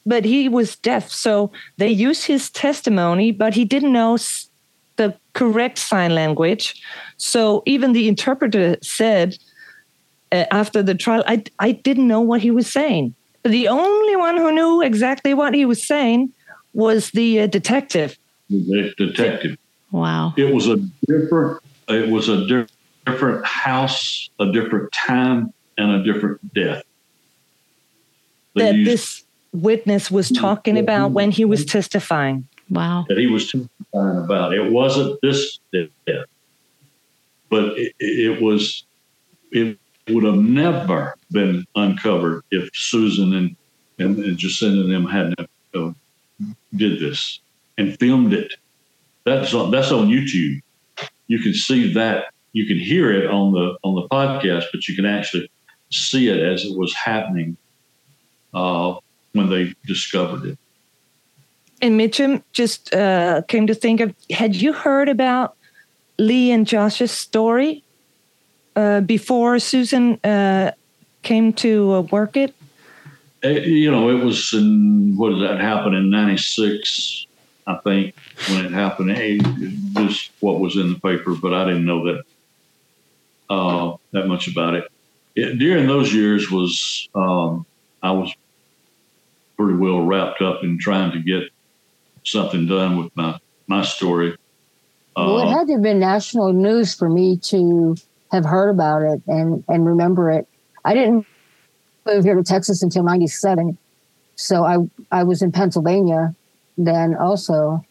but 0.06 0.26
he 0.26 0.50
was 0.50 0.76
deaf. 0.76 1.10
So 1.10 1.52
they 1.78 1.90
used 1.90 2.26
his 2.26 2.50
testimony, 2.50 3.32
but 3.32 3.54
he 3.54 3.66
didn't 3.66 3.94
know 3.94 4.18
the 4.98 5.16
correct 5.34 5.78
sign 5.80 6.14
language. 6.14 6.82
So 7.18 7.64
even 7.66 7.94
the 7.94 8.08
interpreter 8.08 8.78
said 8.82 9.38
uh, 10.32 10.46
after 10.52 10.84
the 10.84 10.96
trial, 10.96 11.24
I 11.28 11.44
I 11.60 11.72
didn't 11.72 12.08
know 12.08 12.22
what 12.22 12.42
he 12.42 12.52
was 12.52 12.72
saying. 12.72 13.14
The 13.44 13.68
only 13.68 14.16
one 14.16 14.38
who 14.38 14.52
knew 14.52 14.82
exactly 14.82 15.34
what 15.34 15.54
he 15.54 15.66
was 15.66 15.86
saying 15.86 16.32
was 16.74 17.12
the 17.12 17.42
uh, 17.42 17.48
detective. 17.48 18.18
the 18.50 18.94
detective. 18.98 19.58
Wow. 19.92 20.34
It 20.38 20.54
was 20.54 20.68
a 20.68 20.78
different. 21.08 21.62
It 21.88 22.10
was 22.10 22.30
a 22.30 22.48
di- 22.48 22.68
different 23.06 23.46
house, 23.46 24.30
a 24.40 24.52
different 24.52 24.92
time, 24.92 25.54
and 25.78 25.92
a 25.92 26.04
different 26.04 26.54
death. 26.54 26.84
They 28.56 28.66
that 28.66 28.76
used- 28.76 28.92
this 28.92 29.24
witness 29.52 30.10
was 30.10 30.30
talking 30.30 30.78
about 30.78 31.12
when 31.12 31.32
he 31.32 31.46
was 31.46 31.66
testifying. 31.66 32.48
Wow. 32.70 33.06
that 33.10 33.18
he 33.18 33.28
was 33.28 33.52
testifying 33.52 34.24
about. 34.24 34.54
It 34.54 34.72
wasn't 34.72 35.20
this 35.22 35.60
death, 35.72 36.26
but 37.50 37.78
it, 37.78 37.94
it 38.00 38.42
was. 38.42 38.84
It 39.52 39.78
would 40.10 40.24
have 40.24 40.36
never 40.36 41.16
been 41.32 41.66
uncovered 41.76 42.44
if 42.52 42.70
Susan 42.74 43.34
and 43.34 43.56
and, 44.00 44.18
and 44.18 44.38
Jacinda 44.38 44.82
and 44.82 44.92
them 44.92 45.06
hadn't 45.06 45.50
uh, 45.76 45.92
did 46.76 47.00
this 47.00 47.40
and 47.78 47.98
filmed 48.00 48.34
it. 48.34 48.56
That's 49.26 49.54
on, 49.54 49.72
that's 49.72 49.92
on 49.92 50.08
YouTube. 50.08 50.62
You 51.28 51.40
can 51.40 51.54
see 51.54 51.94
that. 51.94 52.33
You 52.54 52.66
can 52.66 52.78
hear 52.78 53.12
it 53.12 53.30
on 53.30 53.52
the 53.52 53.78
on 53.84 53.96
the 53.96 54.08
podcast, 54.10 54.66
but 54.72 54.88
you 54.88 54.96
can 54.96 55.06
actually 55.06 55.50
see 55.92 56.30
it 56.30 56.40
as 56.40 56.66
it 56.66 56.78
was 56.78 56.94
happening 56.94 57.58
uh, 58.54 58.96
when 59.34 59.50
they 59.50 59.74
discovered 59.86 60.46
it. 60.46 60.58
And 61.82 62.00
Mitchum 62.00 62.44
just 62.54 62.94
uh, 62.94 63.42
came 63.48 63.68
to 63.68 63.76
think 63.76 64.00
of 64.00 64.16
had 64.32 64.56
you 64.56 64.72
heard 64.72 65.10
about 65.10 65.56
Lee 66.18 66.52
and 66.52 66.66
Josh's 66.66 67.12
story 67.12 67.84
uh, 68.76 69.02
before 69.02 69.60
Susan 69.60 70.20
uh, 70.24 70.72
came 71.24 71.54
to 71.54 71.94
uh, 71.94 72.02
work 72.02 72.38
it? 72.38 72.56
Uh, 73.44 73.50
you 73.50 73.92
know, 73.92 74.10
it 74.10 74.24
was 74.24 74.54
in 74.54 75.16
what 75.18 75.30
did 75.30 75.42
that 75.42 75.60
happen 75.60 75.94
in 75.94 76.10
'96, 76.10 77.26
I 77.68 77.76
think, 77.84 78.16
when 78.50 78.66
it 78.66 78.72
happened. 78.72 79.12
Hey, 79.12 79.40
just 79.94 80.32
what 80.40 80.60
was 80.60 80.78
in 80.78 80.94
the 80.94 81.00
paper, 81.00 81.36
but 81.36 81.54
I 81.54 81.66
didn't 81.66 81.86
know 81.86 82.06
that 82.06 82.24
uh, 83.54 83.98
that 84.12 84.28
much 84.28 84.48
about 84.48 84.74
it. 84.76 84.86
it. 85.36 85.58
During 85.60 85.88
those 85.88 86.14
years, 86.14 86.50
was 86.52 87.08
um, 87.16 87.66
I 88.02 88.12
was 88.12 88.34
pretty 89.58 89.78
well 89.78 90.02
wrapped 90.06 90.42
up 90.42 90.64
in 90.64 90.80
trying 90.80 91.12
to 91.12 91.20
get 91.20 91.44
something 92.24 92.66
done 92.68 92.98
with 92.98 93.16
my 93.16 93.40
my 93.68 93.84
story. 93.84 94.36
well, 95.16 95.40
it 95.40 95.46
Uh, 95.46 95.58
had 95.58 95.68
to 95.68 95.74
have 95.74 95.82
been 95.84 96.00
national 96.00 96.54
news 96.54 96.94
for 96.96 97.10
me 97.10 97.38
to 97.38 97.96
have 98.32 98.46
heard 98.46 98.70
about 98.70 99.02
it 99.04 99.22
and 99.28 99.64
and 99.68 99.86
remember 99.86 100.32
it. 100.32 100.48
I 100.86 100.94
didn't 100.94 101.26
move 102.06 102.24
here 102.24 102.36
to 102.36 102.44
Texas 102.44 102.82
until 102.84 103.04
'97, 103.04 103.78
so 104.36 104.66
I 104.66 104.78
I 105.12 105.24
was 105.24 105.42
in 105.42 105.52
Pennsylvania 105.52 106.36
then 106.78 107.16
also. 107.16 107.86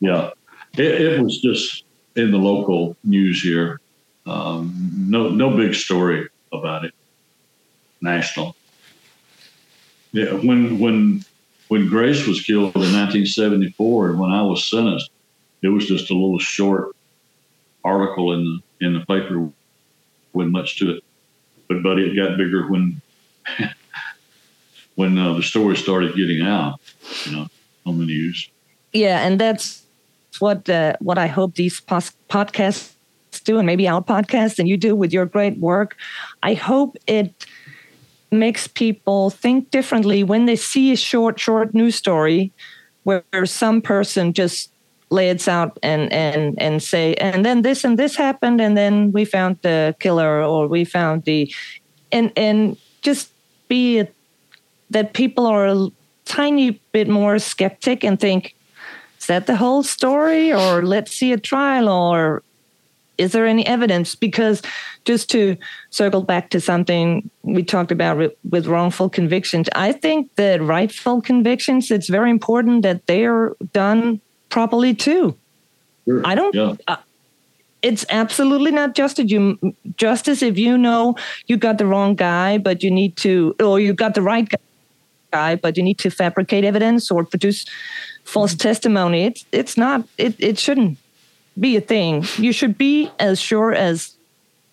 Yeah, 0.00 0.30
it, 0.78 1.00
it 1.02 1.20
was 1.20 1.38
just 1.40 1.84
in 2.16 2.30
the 2.30 2.38
local 2.38 2.96
news 3.04 3.42
here. 3.42 3.79
Um, 4.26 5.06
no, 5.08 5.28
no 5.28 5.56
big 5.56 5.74
story 5.74 6.28
about 6.52 6.84
it. 6.84 6.94
National. 8.00 8.56
Yeah, 10.12 10.32
when 10.32 10.78
when 10.78 11.24
when 11.68 11.88
Grace 11.88 12.26
was 12.26 12.40
killed 12.40 12.74
in 12.74 12.92
1974, 12.92 14.10
and 14.10 14.18
when 14.18 14.30
I 14.30 14.42
was 14.42 14.64
sentenced, 14.64 15.10
it 15.62 15.68
was 15.68 15.86
just 15.86 16.10
a 16.10 16.14
little 16.14 16.38
short 16.38 16.96
article 17.84 18.32
in 18.32 18.44
the 18.44 18.86
in 18.86 18.94
the 18.94 19.00
paper. 19.00 19.50
Wasn't 20.32 20.52
much 20.52 20.78
to 20.78 20.96
it, 20.96 21.04
but 21.68 21.82
but 21.82 21.98
it 21.98 22.16
got 22.16 22.36
bigger 22.36 22.68
when 22.68 23.00
when 24.94 25.18
uh, 25.18 25.34
the 25.34 25.42
story 25.42 25.76
started 25.76 26.14
getting 26.16 26.42
out. 26.42 26.80
You 27.26 27.32
know, 27.32 27.46
on 27.86 27.98
the 27.98 28.06
news. 28.06 28.48
Yeah, 28.92 29.20
and 29.20 29.40
that's 29.40 29.84
what 30.38 30.68
uh, 30.68 30.94
what 31.00 31.18
I 31.18 31.26
hope 31.26 31.54
these 31.54 31.80
pos- 31.80 32.12
podcasts 32.28 32.94
do, 33.40 33.58
and 33.58 33.66
maybe 33.66 33.88
our 33.88 34.02
podcast, 34.02 34.58
and 34.58 34.68
you 34.68 34.76
do 34.76 34.94
with 34.94 35.12
your 35.12 35.26
great 35.26 35.58
work. 35.58 35.96
I 36.42 36.54
hope 36.54 36.96
it 37.06 37.46
makes 38.30 38.66
people 38.66 39.30
think 39.30 39.70
differently 39.70 40.22
when 40.22 40.46
they 40.46 40.56
see 40.56 40.92
a 40.92 40.96
short, 40.96 41.40
short 41.40 41.74
news 41.74 41.96
story 41.96 42.52
where 43.02 43.22
some 43.44 43.80
person 43.80 44.32
just 44.32 44.70
lays 45.10 45.48
out 45.48 45.76
and 45.82 46.12
and 46.12 46.54
and 46.62 46.82
say, 46.82 47.14
and 47.14 47.44
then 47.44 47.62
this 47.62 47.84
and 47.84 47.98
this 47.98 48.16
happened, 48.16 48.60
and 48.60 48.76
then 48.76 49.12
we 49.12 49.24
found 49.24 49.58
the 49.62 49.94
killer, 49.98 50.42
or 50.42 50.68
we 50.68 50.84
found 50.84 51.24
the, 51.24 51.52
and 52.12 52.32
and 52.36 52.76
just 53.02 53.32
be 53.68 53.98
it 53.98 54.14
that 54.90 55.12
people 55.12 55.46
are 55.46 55.66
a 55.66 55.88
tiny 56.24 56.72
bit 56.92 57.08
more 57.08 57.38
skeptic 57.38 58.04
and 58.04 58.20
think 58.20 58.54
is 59.18 59.26
that 59.26 59.46
the 59.46 59.56
whole 59.56 59.82
story 59.82 60.52
or 60.52 60.82
let's 60.82 61.12
see 61.12 61.32
a 61.32 61.38
trial 61.38 61.88
or 61.88 62.42
is 63.20 63.32
there 63.32 63.46
any 63.46 63.66
evidence 63.66 64.14
because 64.14 64.62
just 65.04 65.30
to 65.30 65.56
circle 65.90 66.22
back 66.22 66.50
to 66.50 66.60
something 66.60 67.28
we 67.42 67.62
talked 67.62 67.92
about 67.92 68.16
with, 68.16 68.32
with 68.50 68.66
wrongful 68.66 69.08
convictions 69.08 69.68
i 69.74 69.92
think 69.92 70.34
that 70.36 70.62
rightful 70.62 71.20
convictions 71.20 71.90
it's 71.90 72.08
very 72.08 72.30
important 72.30 72.82
that 72.82 73.06
they 73.06 73.24
are 73.24 73.56
done 73.72 74.20
properly 74.48 74.94
too 74.94 75.36
Sure. 76.06 76.22
I 76.24 76.34
don't- 76.34 76.54
Yeah. 76.54 76.74
Uh, 76.88 76.96
it's 77.82 78.04
absolutely 78.10 78.72
not 78.72 78.94
justice. 78.94 79.30
You 79.30 79.58
justice 79.96 80.42
if 80.42 80.58
you 80.58 80.76
know 80.76 81.14
you 81.46 81.56
got 81.56 81.78
the 81.78 81.86
wrong 81.86 82.14
guy, 82.14 82.58
but 82.58 82.82
you 82.82 82.90
need 82.90 83.16
to, 83.18 83.54
or 83.58 83.80
you 83.80 83.94
got 83.94 84.14
the 84.14 84.22
right 84.22 84.46
guy, 85.32 85.56
but 85.56 85.76
you 85.78 85.82
need 85.82 85.98
to 85.98 86.10
fabricate 86.10 86.64
evidence 86.64 87.10
or 87.10 87.24
produce 87.24 87.64
false 88.24 88.52
mm-hmm. 88.52 88.68
testimony. 88.68 89.24
It's 89.24 89.46
it's 89.50 89.76
not. 89.78 90.04
It 90.18 90.34
it 90.38 90.58
shouldn't 90.58 90.98
be 91.60 91.76
a 91.76 91.80
thing. 91.80 92.24
You 92.38 92.52
should 92.52 92.76
be 92.78 93.10
as 93.18 93.40
sure 93.40 93.72
as 93.72 94.16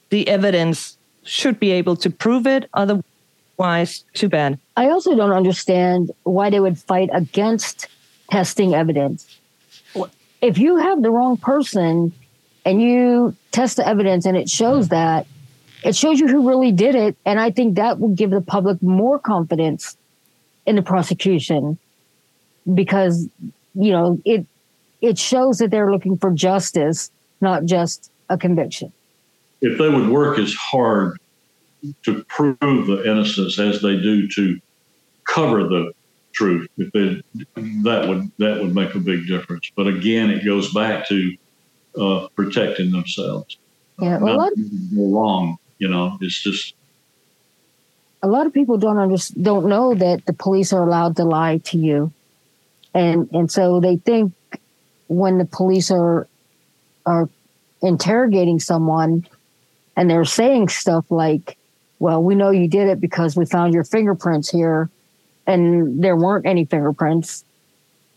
the 0.10 0.28
evidence 0.28 0.98
should 1.24 1.60
be 1.60 1.72
able 1.72 1.96
to 1.98 2.10
prove 2.10 2.48
it. 2.48 2.70
Otherwise, 2.74 4.06
too 4.14 4.30
bad. 4.30 4.58
I 4.78 4.90
also 4.90 5.16
don't 5.16 5.34
understand 5.34 6.12
why 6.24 6.50
they 6.50 6.60
would 6.60 6.78
fight 6.78 7.10
against 7.14 7.88
testing 8.32 8.74
evidence. 8.74 9.40
If 10.42 10.58
you 10.58 10.78
have 10.78 11.02
the 11.02 11.12
wrong 11.12 11.38
person 11.38 12.14
and 12.66 12.82
you 12.82 13.36
test 13.52 13.78
the 13.78 13.88
evidence 13.88 14.26
and 14.26 14.38
it 14.38 14.50
shows 14.50 14.90
that, 14.90 15.26
it 15.84 15.96
shows 15.96 16.20
you 16.20 16.28
who 16.28 16.48
really 16.48 16.72
did 16.72 16.96
it. 16.96 17.18
And 17.26 17.40
I 17.40 17.52
think 17.52 17.76
that 17.76 18.00
will 18.00 18.10
give 18.10 18.30
the 18.30 18.42
public 18.42 18.82
more 18.82 19.20
confidence 19.20 19.98
in 20.66 20.76
the 20.76 20.82
prosecution 20.82 21.78
because, 22.74 23.28
you 23.74 23.92
know, 23.92 24.20
it 24.26 24.46
it 25.02 25.18
shows 25.18 25.60
that 25.60 25.72
they're 25.72 25.92
looking 25.92 26.18
for 26.18 26.32
justice, 26.32 27.12
not 27.42 27.66
just 27.66 28.12
a 28.30 28.38
conviction. 28.38 28.92
If 29.62 29.78
they 29.78 29.90
would 29.90 30.10
work 30.10 30.40
as 30.40 30.54
hard 30.54 31.20
to 32.04 32.24
prove 32.26 32.60
the 32.60 33.04
innocence 33.10 33.60
as 33.60 33.82
they 33.82 33.98
do 33.98 34.28
to 34.30 34.60
cover 35.26 35.64
the 35.64 35.94
truth, 36.34 36.68
if 36.78 36.92
they, 36.92 37.22
that 37.84 38.08
would 38.08 38.32
that 38.38 38.62
would 38.62 38.76
make 38.76 38.96
a 38.96 39.00
big 39.00 39.28
difference. 39.28 39.72
But 39.76 39.88
again, 39.88 40.30
it 40.30 40.46
goes 40.46 40.74
back 40.74 41.08
to 41.08 41.38
uh, 42.00 42.28
protecting 42.36 42.92
themselves. 42.92 43.58
Yeah, 44.00 44.20
well, 44.20 44.38
Not 44.38 44.54
wrong. 44.96 45.58
You 45.80 45.88
know, 45.88 46.18
it's 46.22 46.42
just 46.42 46.76
a 48.22 48.28
lot 48.28 48.48
of 48.48 48.54
people 48.54 48.78
don't 48.78 48.98
understand, 48.98 49.46
don't 49.46 49.68
know 49.68 49.94
that 49.94 50.26
the 50.26 50.34
police 50.34 50.74
are 50.74 50.84
allowed 50.84 51.16
to 51.18 51.24
lie 51.24 51.58
to 51.58 51.78
you, 51.78 52.12
and 52.94 53.30
and 53.32 53.52
so 53.52 53.80
they 53.80 53.98
think 53.98 54.34
when 55.08 55.38
the 55.38 55.46
police 55.46 55.92
are 55.92 56.28
are 57.06 57.30
interrogating 57.82 58.60
someone 58.60 59.26
and 59.96 60.10
they're 60.10 60.26
saying 60.26 60.70
stuff 60.70 61.06
like, 61.10 61.58
"Well, 62.00 62.22
we 62.22 62.36
know 62.36 62.52
you 62.52 62.68
did 62.68 62.90
it 62.90 63.00
because 63.00 63.36
we 63.36 63.46
found 63.46 63.74
your 63.74 63.84
fingerprints 63.84 64.50
here," 64.50 64.90
and 65.46 66.04
there 66.04 66.16
weren't 66.16 66.46
any 66.46 66.66
fingerprints. 66.66 67.44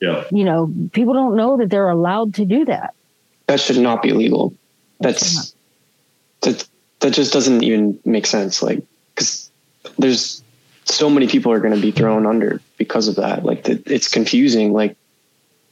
Yeah. 0.01 0.25
You 0.31 0.45
know, 0.45 0.73
people 0.93 1.15
don't 1.15 1.37
know 1.37 1.59
that 1.59 1.71
they're 1.71 1.91
allowed 1.91 2.35
to 2.35 2.45
do 2.45 2.65
that. 2.65 2.95
That 3.47 3.61
should 3.61 3.79
not 3.79 4.03
be 4.03 4.13
legal. 4.13 4.55
That's 5.01 5.55
that 6.43 6.67
that 7.01 7.13
just 7.13 7.33
doesn't 7.33 7.63
even 7.63 7.99
make 8.05 8.27
sense. 8.27 8.63
Like, 8.63 8.83
because 9.15 9.51
there's 9.99 10.43
so 10.85 11.11
many 11.11 11.27
people 11.27 11.53
are 11.53 11.61
going 11.61 11.75
to 11.75 11.81
be 11.81 11.91
thrown 11.91 12.27
under 12.27 12.61
because 12.77 13.09
of 13.09 13.17
that. 13.17 13.45
Like, 13.45 13.65
the, 13.65 13.83
it's 13.87 14.09
confusing. 14.09 14.73
Like, 14.73 14.97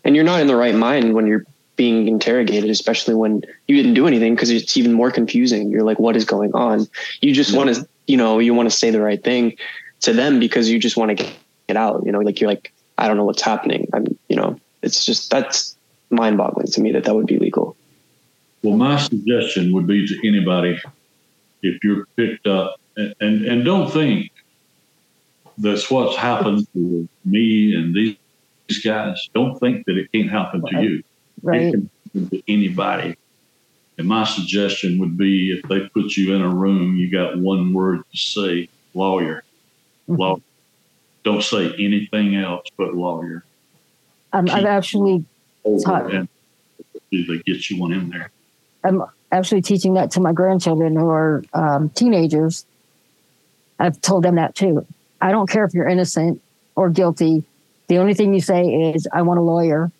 and 0.08 0.16
you're 0.16 0.24
not 0.24 0.40
in 0.40 0.46
the 0.46 0.56
right 0.56 0.74
mind 0.74 1.12
when 1.12 1.26
you're 1.26 1.44
being 1.76 2.08
interrogated, 2.08 2.70
especially 2.70 3.14
when 3.14 3.42
you 3.66 3.76
didn't 3.76 3.92
do 3.92 4.06
anything, 4.06 4.34
because 4.34 4.48
it's 4.48 4.74
even 4.78 4.94
more 4.94 5.10
confusing. 5.10 5.70
You're 5.70 5.82
like, 5.82 5.98
what 5.98 6.16
is 6.16 6.24
going 6.24 6.54
on? 6.54 6.88
You 7.20 7.34
just 7.34 7.54
want 7.54 7.74
to, 7.74 7.86
you 8.06 8.16
know, 8.16 8.38
you 8.38 8.54
want 8.54 8.70
to 8.70 8.74
say 8.74 8.90
the 8.90 9.02
right 9.02 9.22
thing 9.22 9.58
to 10.00 10.14
them 10.14 10.40
because 10.40 10.70
you 10.70 10.78
just 10.78 10.96
want 10.96 11.10
to 11.10 11.24
get, 11.66 11.76
out. 11.76 12.06
You 12.06 12.12
know, 12.12 12.20
like 12.20 12.40
you're 12.40 12.48
like, 12.48 12.72
I 12.96 13.06
don't 13.06 13.18
know 13.18 13.26
what's 13.26 13.42
happening. 13.42 13.86
I'm, 13.92 14.06
you 14.30 14.36
know, 14.36 14.58
it's 14.80 15.04
just 15.04 15.30
that's 15.30 15.76
mind 16.08 16.38
boggling 16.38 16.68
to 16.68 16.80
me 16.80 16.92
that 16.92 17.04
that 17.04 17.14
would 17.14 17.26
be 17.26 17.38
legal. 17.38 17.76
Well, 18.62 18.78
my 18.78 18.96
suggestion 18.96 19.74
would 19.74 19.86
be 19.86 20.08
to 20.08 20.26
anybody 20.26 20.80
if 21.62 21.84
you're 21.84 22.06
picked 22.16 22.46
up, 22.46 22.80
and, 22.96 23.14
and, 23.20 23.44
and 23.44 23.62
don't 23.62 23.92
think 23.92 24.30
that's 25.58 25.90
what's 25.90 26.16
happened 26.16 26.66
to 26.72 27.06
me 27.26 27.74
and 27.74 27.94
these, 27.94 28.16
these 28.68 28.84
guys. 28.84 29.28
Don't 29.34 29.58
think 29.58 29.86
that 29.86 29.96
it 29.96 30.12
can't 30.12 30.30
happen 30.30 30.62
to 30.66 30.82
you. 30.82 31.02
Right. 31.42 31.62
It 31.62 31.70
can 31.72 31.90
happen 32.04 32.30
to 32.30 32.52
anybody. 32.52 33.16
And 33.96 34.06
my 34.06 34.24
suggestion 34.24 34.98
would 34.98 35.16
be 35.16 35.50
if 35.50 35.68
they 35.68 35.88
put 35.88 36.16
you 36.16 36.34
in 36.34 36.42
a 36.42 36.48
room, 36.48 36.96
you 36.96 37.10
got 37.10 37.36
one 37.38 37.72
word 37.72 38.02
to 38.12 38.16
say 38.16 38.68
lawyer. 38.94 39.42
Mm-hmm. 40.08 40.20
Lawyer. 40.20 40.42
Don't 41.24 41.42
say 41.42 41.74
anything 41.74 42.36
else 42.36 42.66
but 42.76 42.94
lawyer. 42.94 43.44
Um, 44.32 44.48
I've 44.50 44.64
actually 44.64 45.24
taught. 45.84 46.10
Do 47.10 47.24
they 47.24 47.38
get 47.38 47.70
you 47.70 47.80
one 47.80 47.92
in 47.92 48.10
there? 48.10 48.30
I'm 48.84 49.02
actually 49.32 49.62
teaching 49.62 49.94
that 49.94 50.10
to 50.12 50.20
my 50.20 50.32
grandchildren 50.32 50.94
who 50.94 51.08
are 51.08 51.42
um, 51.52 51.88
teenagers. 51.90 52.66
I've 53.78 54.00
told 54.00 54.24
them 54.24 54.36
that 54.36 54.54
too. 54.54 54.86
I 55.20 55.30
don't 55.30 55.48
care 55.48 55.64
if 55.64 55.74
you're 55.74 55.88
innocent 55.88 56.40
or 56.76 56.90
guilty. 56.90 57.44
The 57.88 57.98
only 57.98 58.14
thing 58.14 58.34
you 58.34 58.40
say 58.40 58.64
is, 58.66 59.06
"I 59.12 59.22
want 59.22 59.38
a 59.38 59.42
lawyer." 59.42 59.90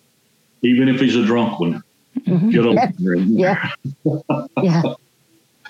Even 0.62 0.89
if 0.89 1.01
he's 1.01 1.16
a 1.16 1.24
drunk 1.24 1.59
one. 1.61 1.82
Get 2.26 2.64
a 2.66 2.72
Yeah. 2.72 2.91
lawyer 2.99 3.14
in 3.14 3.36
there. 3.36 3.72
Yeah, 4.05 4.12
yeah, 4.62 4.82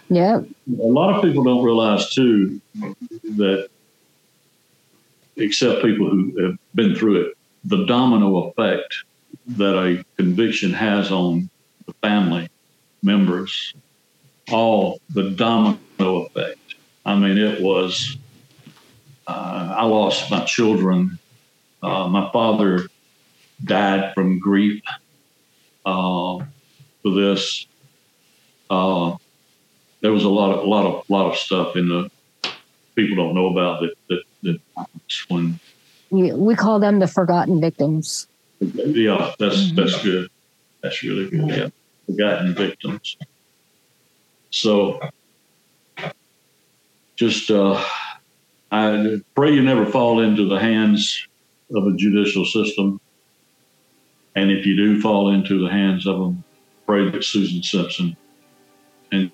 yeah. 0.09 0.41
A 0.83 0.87
lot 0.99 1.15
of 1.15 1.23
people 1.23 1.45
don't 1.45 1.63
realize 1.63 2.11
too 2.11 2.61
that, 3.37 3.69
except 5.37 5.83
people 5.83 6.09
who 6.11 6.43
have 6.45 6.59
been 6.75 6.95
through 6.95 7.23
it, 7.23 7.37
the 7.65 7.85
domino 7.85 8.49
effect 8.49 9.05
that 9.49 9.77
a 9.79 10.05
conviction 10.17 10.73
has 10.73 11.13
on 11.13 11.51
the 11.87 11.93
family 12.03 12.49
members, 13.03 13.75
all 14.51 15.01
the 15.11 15.31
domino 15.31 15.79
effect. 16.27 16.59
I 17.05 17.15
mean, 17.15 17.39
it 17.39 17.61
was. 17.63 18.17
Uh, 19.27 19.75
I 19.79 19.85
lost 19.85 20.31
my 20.31 20.45
children. 20.45 21.18
Uh, 21.83 22.09
my 22.09 22.31
father 22.33 22.89
died 23.65 24.15
from 24.15 24.39
grief 24.39 24.83
uh, 25.87 26.39
for 27.03 27.11
this. 27.15 27.67
Uh, 28.71 29.17
there 30.01 30.13
was 30.13 30.25
a 30.25 30.29
lot 30.29 30.59
of 30.59 30.65
lot 30.67 30.87
of 30.87 31.11
lot 31.11 31.31
of 31.31 31.37
stuff 31.37 31.77
in 31.77 31.89
the 31.89 32.11
people 32.95 33.17
don't 33.17 33.35
know 33.35 33.47
about 33.47 33.81
that 33.81 33.95
that, 34.09 34.23
that 34.43 34.61
when 35.29 35.59
We, 36.11 36.33
we 36.33 36.55
call 36.55 36.79
them 36.81 36.99
the 36.99 37.07
forgotten 37.07 37.61
victims. 37.61 38.27
yeah 38.61 39.35
that's 39.39 39.73
that's 39.73 40.03
good. 40.03 40.29
That's 40.83 41.03
really 41.03 41.31
good 41.31 41.49
yeah. 41.49 41.69
Forgotten 42.07 42.55
victims. 42.55 43.17
So 44.51 45.01
just 47.17 47.51
uh 47.51 47.83
I 48.71 49.21
pray 49.35 49.53
you 49.53 49.63
never 49.63 49.87
fall 49.87 50.21
into 50.21 50.49
the 50.49 50.59
hands 50.59 51.27
of 51.75 51.87
a 51.87 51.97
judicial 51.97 52.45
system 52.45 53.01
and 54.35 54.51
if 54.51 54.65
you 54.65 54.77
do 54.77 55.01
fall 55.01 55.31
into 55.31 55.63
the 55.63 55.71
hands 55.71 56.07
of 56.07 56.19
them 56.19 56.45
pray 56.87 57.11
that 57.11 57.23
Susan 57.23 57.63
Simpson 57.63 58.17
and 59.13 59.31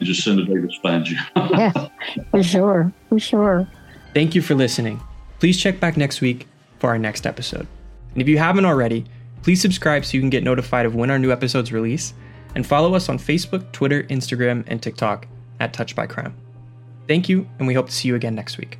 Jacinda 0.00 0.46
Davis 0.46 0.76
finds 0.82 1.10
you 1.10 1.18
Yeah, 1.36 1.88
for 2.30 2.42
sure, 2.42 2.92
for 3.08 3.18
sure. 3.18 3.68
Thank 4.14 4.34
you 4.34 4.42
for 4.42 4.54
listening. 4.54 5.00
Please 5.38 5.60
check 5.60 5.78
back 5.78 5.96
next 5.96 6.20
week 6.20 6.48
for 6.80 6.90
our 6.90 6.98
next 6.98 7.26
episode. 7.26 7.66
And 8.12 8.22
if 8.22 8.28
you 8.28 8.38
haven't 8.38 8.64
already, 8.64 9.04
please 9.42 9.60
subscribe 9.60 10.04
so 10.04 10.16
you 10.16 10.20
can 10.20 10.30
get 10.30 10.42
notified 10.42 10.86
of 10.86 10.94
when 10.94 11.10
our 11.10 11.18
new 11.18 11.30
episodes 11.30 11.72
release, 11.72 12.12
and 12.56 12.66
follow 12.66 12.94
us 12.94 13.08
on 13.08 13.18
Facebook, 13.18 13.70
Twitter, 13.70 14.02
Instagram, 14.04 14.64
and 14.66 14.82
TikTok 14.82 15.28
at 15.60 15.72
Touch 15.72 15.94
by 15.94 16.06
Crime. 16.06 16.34
Thank 17.06 17.28
you, 17.28 17.48
and 17.58 17.68
we 17.68 17.74
hope 17.74 17.86
to 17.86 17.92
see 17.92 18.08
you 18.08 18.16
again 18.16 18.34
next 18.34 18.58
week. 18.58 18.79